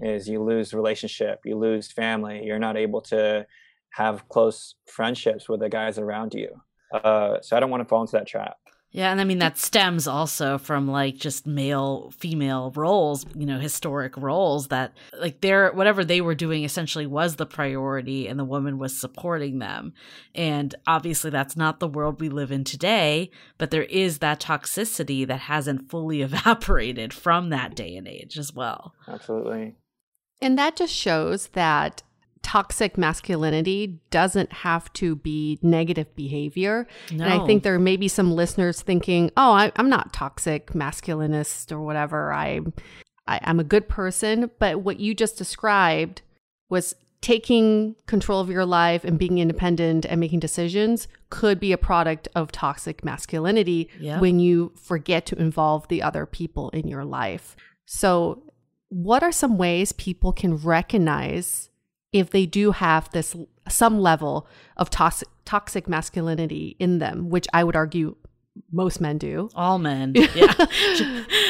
[0.00, 0.10] Right.
[0.10, 3.46] is you lose relationship, you lose family, you're not able to
[3.90, 6.60] have close friendships with the guys around you.
[6.92, 8.56] Uh, so I don't want to fall into that trap.
[8.92, 13.58] Yeah, and I mean that stems also from like just male female roles, you know,
[13.58, 18.44] historic roles that like their whatever they were doing essentially was the priority and the
[18.44, 19.94] woman was supporting them.
[20.34, 25.26] And obviously that's not the world we live in today, but there is that toxicity
[25.26, 28.94] that hasn't fully evaporated from that day and age as well.
[29.08, 29.74] Absolutely.
[30.42, 32.02] And that just shows that
[32.42, 36.86] toxic masculinity doesn't have to be negative behavior.
[37.10, 37.24] No.
[37.24, 41.72] And I think there may be some listeners thinking, "Oh, I, I'm not toxic masculinist
[41.72, 42.32] or whatever.
[42.32, 42.60] I,
[43.26, 46.22] I, I'm a good person." But what you just described
[46.68, 51.78] was taking control of your life and being independent and making decisions could be a
[51.78, 54.20] product of toxic masculinity Yep.
[54.20, 57.56] when you forget to involve the other people in your life.
[57.86, 58.42] So,
[58.88, 61.70] what are some ways people can recognize
[62.12, 63.34] if they do have this
[63.68, 64.46] some level
[64.76, 68.16] of toxic toxic masculinity in them, which I would argue
[68.70, 69.48] most men do.
[69.54, 70.14] All men.
[70.34, 70.54] Yeah.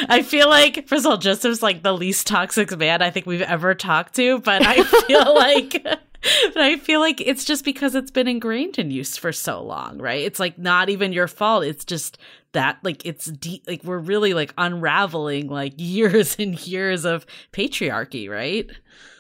[0.09, 3.43] I feel like, first of all, Joseph's like the least toxic man I think we've
[3.43, 5.83] ever talked to, but I feel like.
[5.83, 9.99] But I feel like it's just because it's been ingrained in you for so long,
[9.99, 10.23] right?
[10.23, 11.65] It's like not even your fault.
[11.65, 12.17] It's just
[12.53, 13.65] that, like, it's deep.
[13.67, 18.71] Like, we're really like unraveling like years and years of patriarchy, right?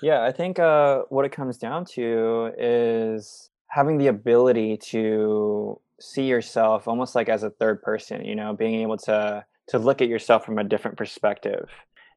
[0.02, 6.24] Yeah, I think uh, what it comes down to is having the ability to see
[6.24, 8.24] yourself almost like as a third person.
[8.24, 11.68] You know, being able to to look at yourself from a different perspective.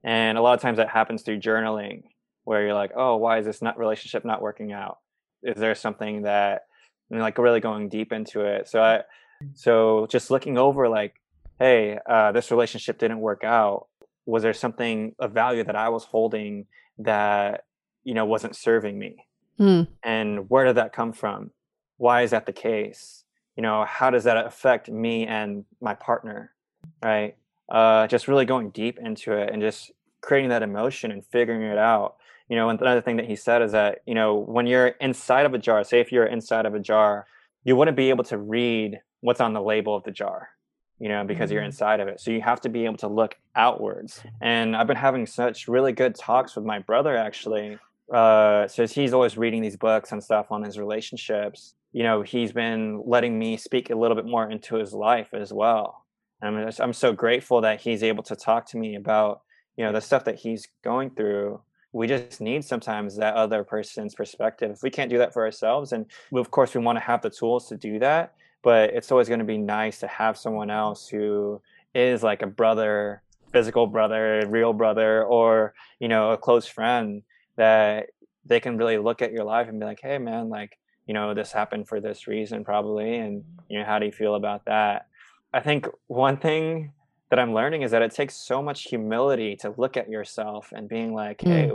[0.03, 2.03] And a lot of times that happens through journaling,
[2.43, 4.99] where you're like, "Oh, why is this not relationship not working out?
[5.43, 6.63] Is there something that?"
[7.09, 8.68] And like really going deep into it.
[8.68, 9.01] So I,
[9.53, 11.15] so just looking over like,
[11.59, 13.88] "Hey, uh, this relationship didn't work out.
[14.25, 16.65] Was there something of value that I was holding
[16.99, 17.65] that
[18.03, 19.25] you know wasn't serving me
[19.59, 19.88] Mm.
[20.03, 21.51] And where did that come from?
[21.97, 23.23] Why is that the case?
[23.55, 26.51] You know, how does that affect me and my partner?
[27.03, 27.36] Right?
[27.69, 31.77] Uh, just really going deep into it and just creating that emotion and figuring it
[31.77, 32.17] out.
[32.49, 35.45] You know, and another thing that he said is that, you know, when you're inside
[35.45, 37.25] of a jar, say if you're inside of a jar,
[37.63, 40.49] you wouldn't be able to read what's on the label of the jar
[40.99, 41.55] you know, because mm-hmm.
[41.55, 42.19] you're inside of it.
[42.19, 44.21] So you have to be able to look outwards.
[44.41, 47.78] And I've been having such really good talks with my brother actually.
[48.11, 51.73] Uh, so he's always reading these books and stuff on his relationships.
[51.91, 55.51] You know, he's been letting me speak a little bit more into his life as
[55.51, 56.05] well.
[56.41, 59.41] And I'm, I'm so grateful that he's able to talk to me about,
[59.78, 61.61] you know, the stuff that he's going through.
[61.93, 64.71] We just need sometimes that other person's perspective.
[64.71, 67.21] If we can't do that for ourselves, and we, of course we want to have
[67.21, 68.34] the tools to do that,
[68.66, 71.61] but it's always going to be nice to have someone else who
[71.93, 73.22] is like a brother
[73.53, 77.22] physical brother real brother or you know a close friend
[77.55, 78.07] that
[78.43, 81.34] they can really look at your life and be like hey man like you know
[81.34, 85.07] this happened for this reason probably and you know how do you feel about that
[85.53, 86.91] i think one thing
[87.30, 90.89] that i'm learning is that it takes so much humility to look at yourself and
[90.89, 91.47] being like mm.
[91.47, 91.72] hey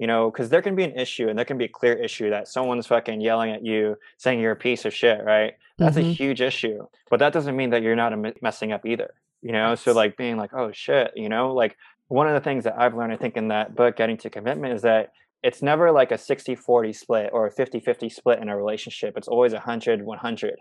[0.00, 2.30] you know, because there can be an issue and there can be a clear issue
[2.30, 5.58] that someone's fucking yelling at you saying you're a piece of shit, right?
[5.76, 6.08] That's mm-hmm.
[6.08, 6.86] a huge issue.
[7.10, 9.74] But that doesn't mean that you're not messing up either, you know?
[9.74, 11.76] So, like, being like, oh shit, you know, like
[12.08, 14.72] one of the things that I've learned, I think, in that book, Getting to Commitment,
[14.72, 18.48] is that it's never like a 60 40 split or a 50 50 split in
[18.48, 19.18] a relationship.
[19.18, 20.56] It's always 100 100.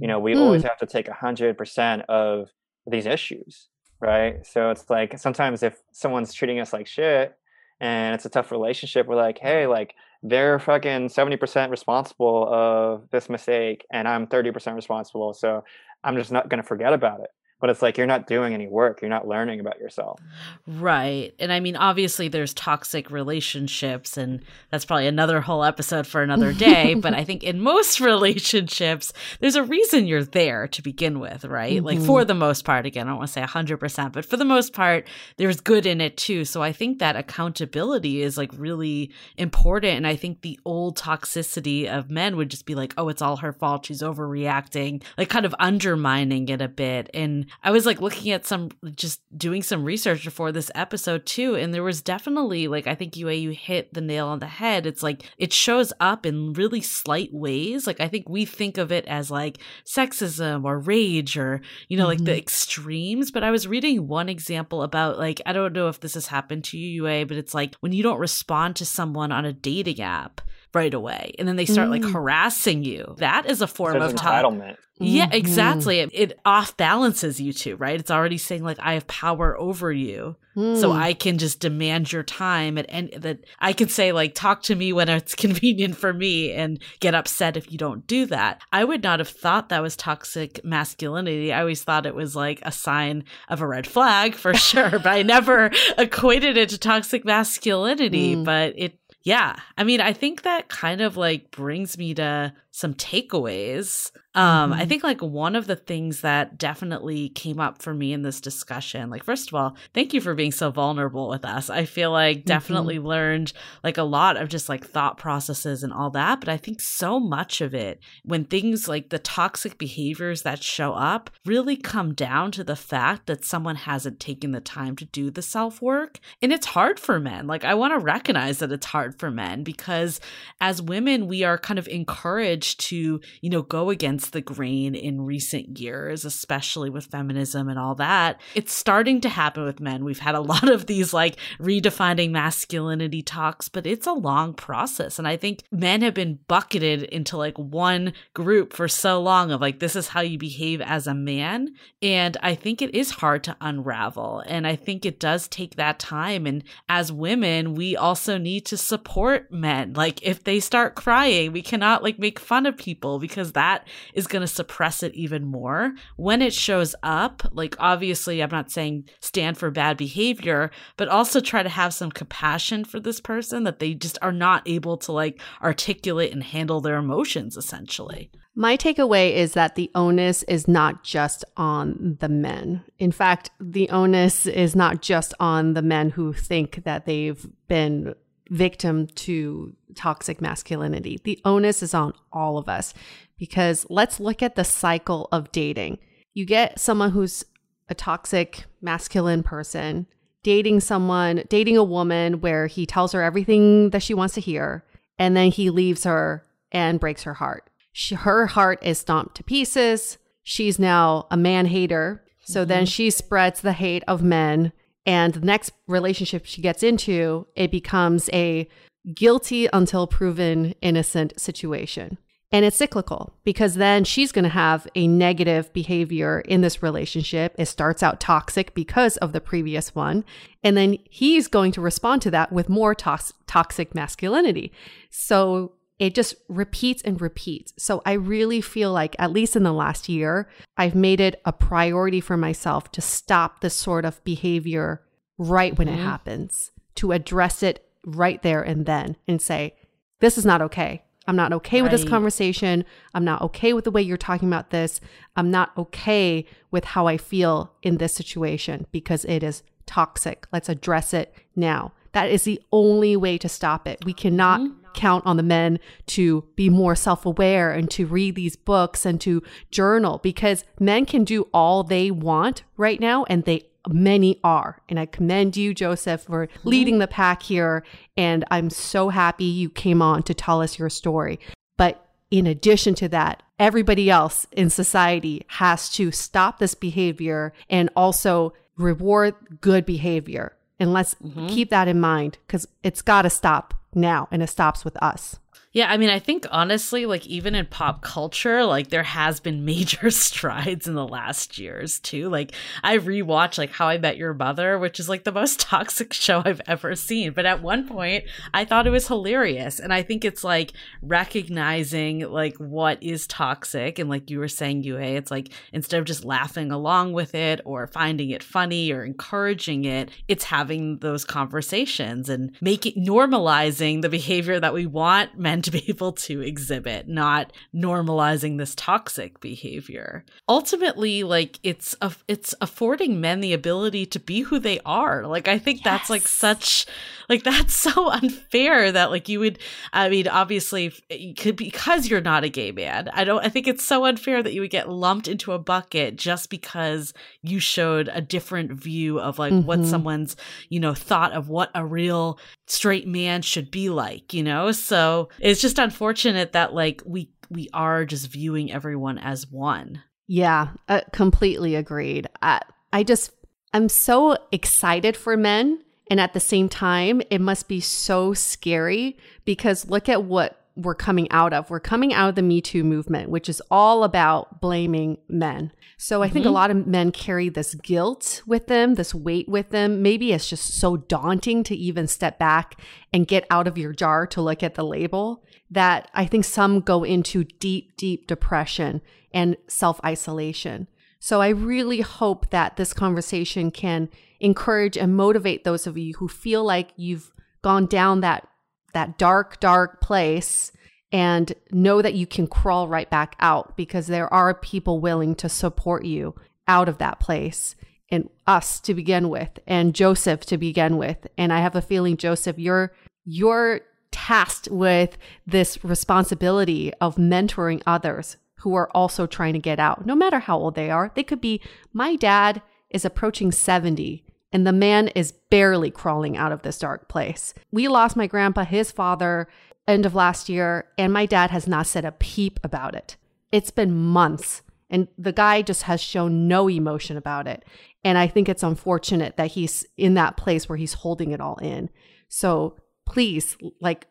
[0.00, 0.40] You know, we mm.
[0.40, 2.48] always have to take 100% of
[2.86, 3.66] these issues,
[4.00, 4.46] right?
[4.46, 7.36] So it's like sometimes if someone's treating us like shit,
[7.80, 13.28] and it's a tough relationship we're like hey like they're fucking 70% responsible of this
[13.28, 15.64] mistake and i'm 30% responsible so
[16.04, 17.30] i'm just not going to forget about it
[17.60, 19.02] but it's like you're not doing any work.
[19.02, 20.20] You're not learning about yourself.
[20.66, 21.34] Right.
[21.38, 26.52] And i mean obviously there's toxic relationships and that's probably another whole episode for another
[26.52, 26.94] day.
[27.08, 31.76] But i think in most relationships there's a reason you're there to begin with right?
[31.76, 31.86] Mm-hmm.
[31.86, 34.44] like for the most part again i don't want to say 100% but for the
[34.44, 35.06] most part
[35.36, 36.44] there's good in it too.
[36.44, 39.96] So i think that accountability is like really important.
[39.96, 43.36] And i think the old toxicity of men would just be like oh it's all
[43.36, 43.86] her fault.
[43.86, 47.10] She's overreacting like kind of undermining it a bit.
[47.14, 51.54] And I was like looking at some, just doing some research before this episode too.
[51.54, 54.86] And there was definitely like, I think you hit the nail on the head.
[54.86, 57.86] It's like it shows up in really slight ways.
[57.86, 62.04] Like I think we think of it as like sexism or rage or, you know,
[62.04, 62.08] mm-hmm.
[62.08, 62.38] like the mm-hmm.
[62.38, 63.30] extremes.
[63.30, 66.64] But I was reading one example about like, I don't know if this has happened
[66.64, 70.00] to you, Yue, but it's like when you don't respond to someone on a dating
[70.00, 70.40] app
[70.74, 71.92] right away and then they start mm.
[71.92, 75.34] like harassing you that is a form of entitlement yeah, mm-hmm.
[75.34, 76.00] exactly.
[76.00, 77.98] It, it, off balances you two, right?
[77.98, 80.76] It's already saying like I have power over you, mm.
[80.80, 84.74] so I can just demand your time, and that I can say like talk to
[84.74, 88.60] me when it's convenient for me, and get upset if you don't do that.
[88.72, 91.52] I would not have thought that was toxic masculinity.
[91.52, 95.06] I always thought it was like a sign of a red flag for sure, but
[95.06, 98.34] I never equated it to toxic masculinity.
[98.34, 98.44] Mm.
[98.44, 98.98] But it
[99.28, 104.70] yeah i mean i think that kind of like brings me to some takeaways um,
[104.70, 104.80] mm-hmm.
[104.80, 108.40] I think like one of the things that definitely came up for me in this
[108.40, 111.68] discussion, like first of all, thank you for being so vulnerable with us.
[111.68, 113.06] I feel like definitely mm-hmm.
[113.06, 113.52] learned
[113.82, 117.18] like a lot of just like thought processes and all that, but I think so
[117.18, 122.52] much of it when things like the toxic behaviors that show up really come down
[122.52, 126.52] to the fact that someone hasn't taken the time to do the self work, and
[126.52, 127.48] it's hard for men.
[127.48, 130.20] Like I want to recognize that it's hard for men because
[130.60, 135.22] as women we are kind of encouraged to, you know, go against the grain in
[135.22, 138.40] recent years, especially with feminism and all that.
[138.54, 140.04] It's starting to happen with men.
[140.04, 145.18] We've had a lot of these like redefining masculinity talks, but it's a long process.
[145.18, 149.60] And I think men have been bucketed into like one group for so long of
[149.60, 151.74] like, this is how you behave as a man.
[152.02, 154.42] And I think it is hard to unravel.
[154.46, 156.46] And I think it does take that time.
[156.46, 159.92] And as women, we also need to support men.
[159.92, 164.26] Like if they start crying, we cannot like make fun of people because that is
[164.26, 165.92] going to suppress it even more.
[166.16, 171.40] When it shows up, like obviously, I'm not saying stand for bad behavior, but also
[171.40, 175.12] try to have some compassion for this person that they just are not able to
[175.12, 178.30] like articulate and handle their emotions essentially.
[178.54, 182.82] My takeaway is that the onus is not just on the men.
[182.98, 188.14] In fact, the onus is not just on the men who think that they've been
[188.50, 191.20] victim to toxic masculinity.
[191.22, 192.94] The onus is on all of us
[193.38, 195.98] because let's look at the cycle of dating.
[196.34, 197.44] You get someone who's
[197.88, 200.06] a toxic masculine person
[200.42, 204.84] dating someone, dating a woman where he tells her everything that she wants to hear.
[205.18, 207.68] and then he leaves her and breaks her heart.
[207.92, 210.16] She, her heart is stomped to pieces.
[210.44, 212.24] She's now a man hater.
[212.44, 212.68] So mm-hmm.
[212.68, 214.72] then she spreads the hate of men.
[215.08, 218.68] And the next relationship she gets into, it becomes a
[219.14, 222.18] guilty until proven innocent situation.
[222.52, 227.54] And it's cyclical because then she's going to have a negative behavior in this relationship.
[227.56, 230.26] It starts out toxic because of the previous one.
[230.62, 234.72] And then he's going to respond to that with more to- toxic masculinity.
[235.08, 237.72] So it just repeats and repeats.
[237.76, 241.52] So I really feel like, at least in the last year, I've made it a
[241.52, 245.02] priority for myself to stop this sort of behavior
[245.38, 245.98] right when mm-hmm.
[245.98, 249.74] it happens, to address it right there and then and say,
[250.20, 251.02] this is not okay.
[251.26, 251.90] I'm not okay right.
[251.90, 252.84] with this conversation.
[253.12, 255.00] I'm not okay with the way you're talking about this.
[255.36, 260.46] I'm not okay with how I feel in this situation because it is toxic.
[260.52, 261.92] Let's address it now.
[262.12, 264.04] That is the only way to stop it.
[264.06, 264.87] We cannot mm-hmm.
[264.98, 269.20] Count on the men to be more self aware and to read these books and
[269.20, 274.82] to journal because men can do all they want right now and they many are.
[274.88, 276.68] And I commend you, Joseph, for mm-hmm.
[276.68, 277.84] leading the pack here.
[278.16, 281.38] And I'm so happy you came on to tell us your story.
[281.76, 287.88] But in addition to that, everybody else in society has to stop this behavior and
[287.94, 290.56] also reward good behavior.
[290.80, 291.46] And let's mm-hmm.
[291.46, 295.38] keep that in mind because it's got to stop now and it stops with us.
[295.72, 299.64] Yeah, I mean, I think honestly, like even in pop culture, like there has been
[299.66, 302.30] major strides in the last years too.
[302.30, 306.14] Like I rewatched like How I Met Your Mother, which is like the most toxic
[306.14, 307.32] show I've ever seen.
[307.32, 308.24] But at one point,
[308.54, 310.72] I thought it was hilarious, and I think it's like
[311.02, 316.06] recognizing like what is toxic, and like you were saying, Yue, it's like instead of
[316.06, 321.26] just laughing along with it or finding it funny or encouraging it, it's having those
[321.26, 327.08] conversations and making normalizing the behavior that we want men to be able to exhibit,
[327.08, 330.24] not normalizing this toxic behavior.
[330.48, 335.26] Ultimately, like it's a, it's affording men the ability to be who they are.
[335.26, 335.84] Like I think yes.
[335.84, 336.86] that's like such
[337.28, 339.58] like that's so unfair that like you would
[339.92, 340.90] I mean obviously
[341.36, 343.08] could because you're not a gay man.
[343.12, 346.16] I don't I think it's so unfair that you would get lumped into a bucket
[346.16, 347.12] just because
[347.42, 349.66] you showed a different view of like mm-hmm.
[349.66, 350.36] what someone's,
[350.68, 354.72] you know, thought of what a real straight man should be like, you know?
[354.72, 360.02] So it's just unfortunate that like we we are just viewing everyone as one.
[360.26, 362.28] Yeah, uh, completely agreed.
[362.42, 362.60] I,
[362.92, 363.32] I just
[363.72, 369.16] I'm so excited for men and at the same time, it must be so scary
[369.44, 371.68] because look at what we're coming out of.
[371.70, 375.72] We're coming out of the Me Too movement, which is all about blaming men.
[375.96, 376.50] So I think mm-hmm.
[376.50, 380.02] a lot of men carry this guilt with them, this weight with them.
[380.02, 382.80] Maybe it's just so daunting to even step back
[383.12, 386.80] and get out of your jar to look at the label that I think some
[386.80, 389.02] go into deep, deep depression
[389.34, 390.86] and self isolation.
[391.18, 396.28] So I really hope that this conversation can encourage and motivate those of you who
[396.28, 397.32] feel like you've
[397.62, 398.46] gone down that
[398.92, 400.72] that dark dark place
[401.10, 405.48] and know that you can crawl right back out because there are people willing to
[405.48, 406.34] support you
[406.66, 407.74] out of that place
[408.10, 411.26] and us to begin with and Joseph to begin with.
[411.36, 412.92] And I have a feeling Joseph you're
[413.24, 420.04] you're tasked with this responsibility of mentoring others who are also trying to get out
[420.06, 421.12] no matter how old they are.
[421.14, 421.60] They could be
[421.92, 427.08] my dad is approaching 70 and the man is barely crawling out of this dark
[427.08, 427.54] place.
[427.70, 429.48] We lost my grandpa, his father,
[429.86, 433.16] end of last year, and my dad has not said a peep about it.
[433.52, 437.64] It's been months, and the guy just has shown no emotion about it.
[438.04, 441.56] And I think it's unfortunate that he's in that place where he's holding it all
[441.56, 441.90] in.
[442.28, 442.76] So
[443.06, 444.06] please, like,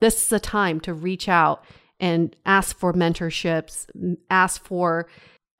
[0.00, 1.64] this is a time to reach out
[2.00, 3.86] and ask for mentorships,
[4.30, 5.08] ask for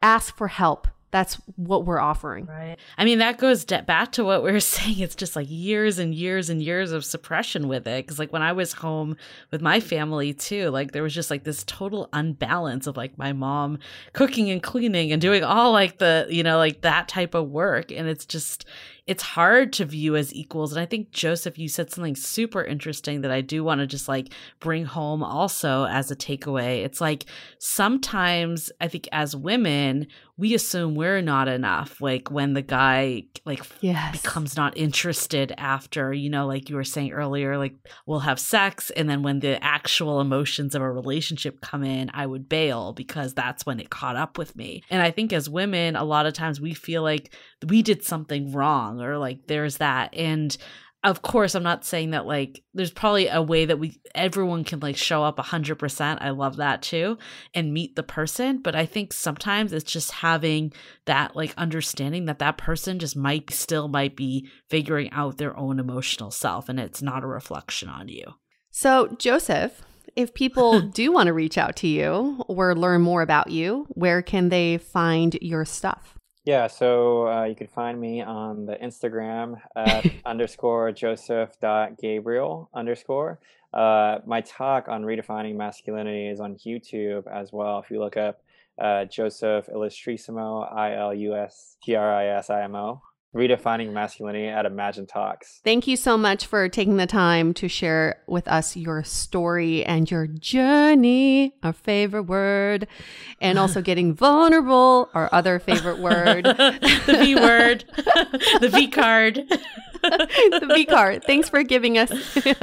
[0.01, 2.47] ask for help that's what we're offering.
[2.47, 2.77] Right.
[2.99, 4.99] I mean, that goes back to what we were saying.
[4.99, 8.07] It's just like years and years and years of suppression with it.
[8.07, 9.17] Cause like when I was home
[9.51, 13.33] with my family too, like there was just like this total unbalance of like my
[13.33, 13.79] mom
[14.13, 17.91] cooking and cleaning and doing all like the, you know, like that type of work.
[17.91, 18.67] And it's just,
[19.09, 20.71] it's hard to view as equals.
[20.73, 24.07] And I think, Joseph, you said something super interesting that I do want to just
[24.07, 26.85] like bring home also as a takeaway.
[26.85, 27.25] It's like
[27.59, 32.03] sometimes I think as women, we assume we're not enough.
[32.03, 34.21] Like when the guy like yes.
[34.21, 37.75] becomes not interested after, you know, like you were saying earlier, like
[38.05, 38.91] we'll have sex.
[38.91, 43.33] And then when the actual emotions of a relationship come in, I would bail because
[43.33, 44.83] that's when it caught up with me.
[44.91, 47.35] And I think as women, a lot of times we feel like
[47.67, 50.57] we did something wrong or like there's that and
[51.05, 54.81] of course i'm not saying that like there's probably a way that we everyone can
[54.81, 57.17] like show up 100% i love that too
[57.55, 60.73] and meet the person but i think sometimes it's just having
[61.07, 65.79] that like understanding that that person just might still might be figuring out their own
[65.79, 68.35] emotional self and it's not a reflection on you.
[68.71, 69.83] So joseph
[70.17, 74.21] if people do want to reach out to you or learn more about you where
[74.21, 76.18] can they find your stuff
[76.49, 82.71] yeah, so uh, you can find me on the Instagram at underscore joseph dot gabriel
[82.73, 83.39] underscore.
[83.75, 87.81] Uh, my talk on redefining masculinity is on YouTube as well.
[87.81, 88.41] If you look up
[88.81, 93.03] uh, Joseph Ilustrisimo, I L U S T R I S I M O
[93.35, 95.61] redefining masculinity at Imagine Talks.
[95.63, 100.11] Thank you so much for taking the time to share with us your story and
[100.11, 102.87] your journey, our favorite word,
[103.41, 106.45] and also getting vulnerable, our other favorite word.
[106.45, 107.85] the V word,
[108.61, 109.45] the V card.
[110.03, 111.25] the V card.
[111.25, 112.11] Thanks for giving us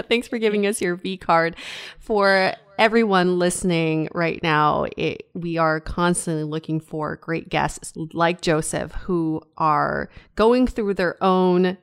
[0.09, 1.55] thanks for giving us your V card
[1.99, 8.91] for everyone listening right now, it, we are constantly looking for great guests like Joseph
[8.93, 11.77] who are going through their own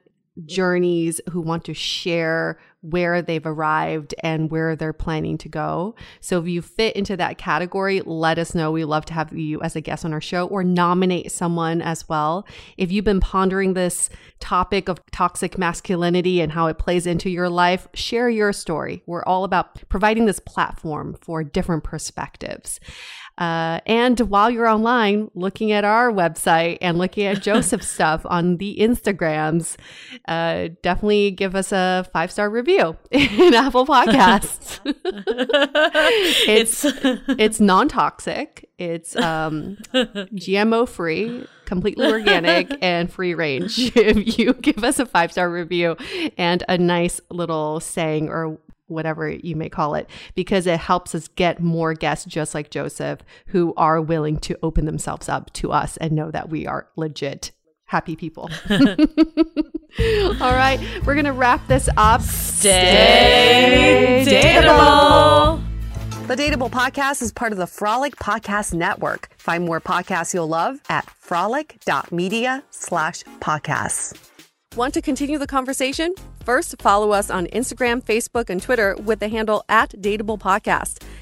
[0.47, 5.95] journeys, who want to share where they've arrived and where they're planning to go.
[6.21, 8.71] So if you fit into that category, let us know.
[8.73, 12.09] We love to have you as a guest on our show or nominate someone as
[12.09, 12.47] well.
[12.77, 14.11] If you've been pondering this
[14.41, 19.03] topic of toxic masculinity and how it plays into your life, share your story.
[19.07, 22.81] We're all about providing this platform for different perspectives.
[23.39, 28.59] Uh, and while you're online looking at our website and looking at Joseph's stuff on
[28.59, 29.77] the Instagrams,
[30.29, 34.81] uh, definitely give us a five star review in Apple Podcasts.
[36.47, 36.85] it's
[37.39, 38.69] it's non toxic.
[38.79, 43.97] It's um, GMO free, completely organic, and free range.
[43.97, 45.97] If you give us a five star review
[46.37, 51.29] and a nice little saying or whatever you may call it, because it helps us
[51.29, 55.97] get more guests just like Joseph who are willing to open themselves up to us
[55.99, 57.53] and know that we are legit
[57.87, 58.51] happy people.
[58.71, 62.23] All right, we're going to wrap this up.
[62.23, 62.63] Stay,
[64.25, 65.63] Stay dateable.
[66.27, 69.29] The Dateable Podcast is part of the Frolic Podcast Network.
[69.37, 74.17] Find more podcasts you'll love at frolic.media slash podcasts.
[74.77, 76.15] Want to continue the conversation?
[76.45, 81.03] First, follow us on Instagram, Facebook, and Twitter with the handle at Dateable Podcast.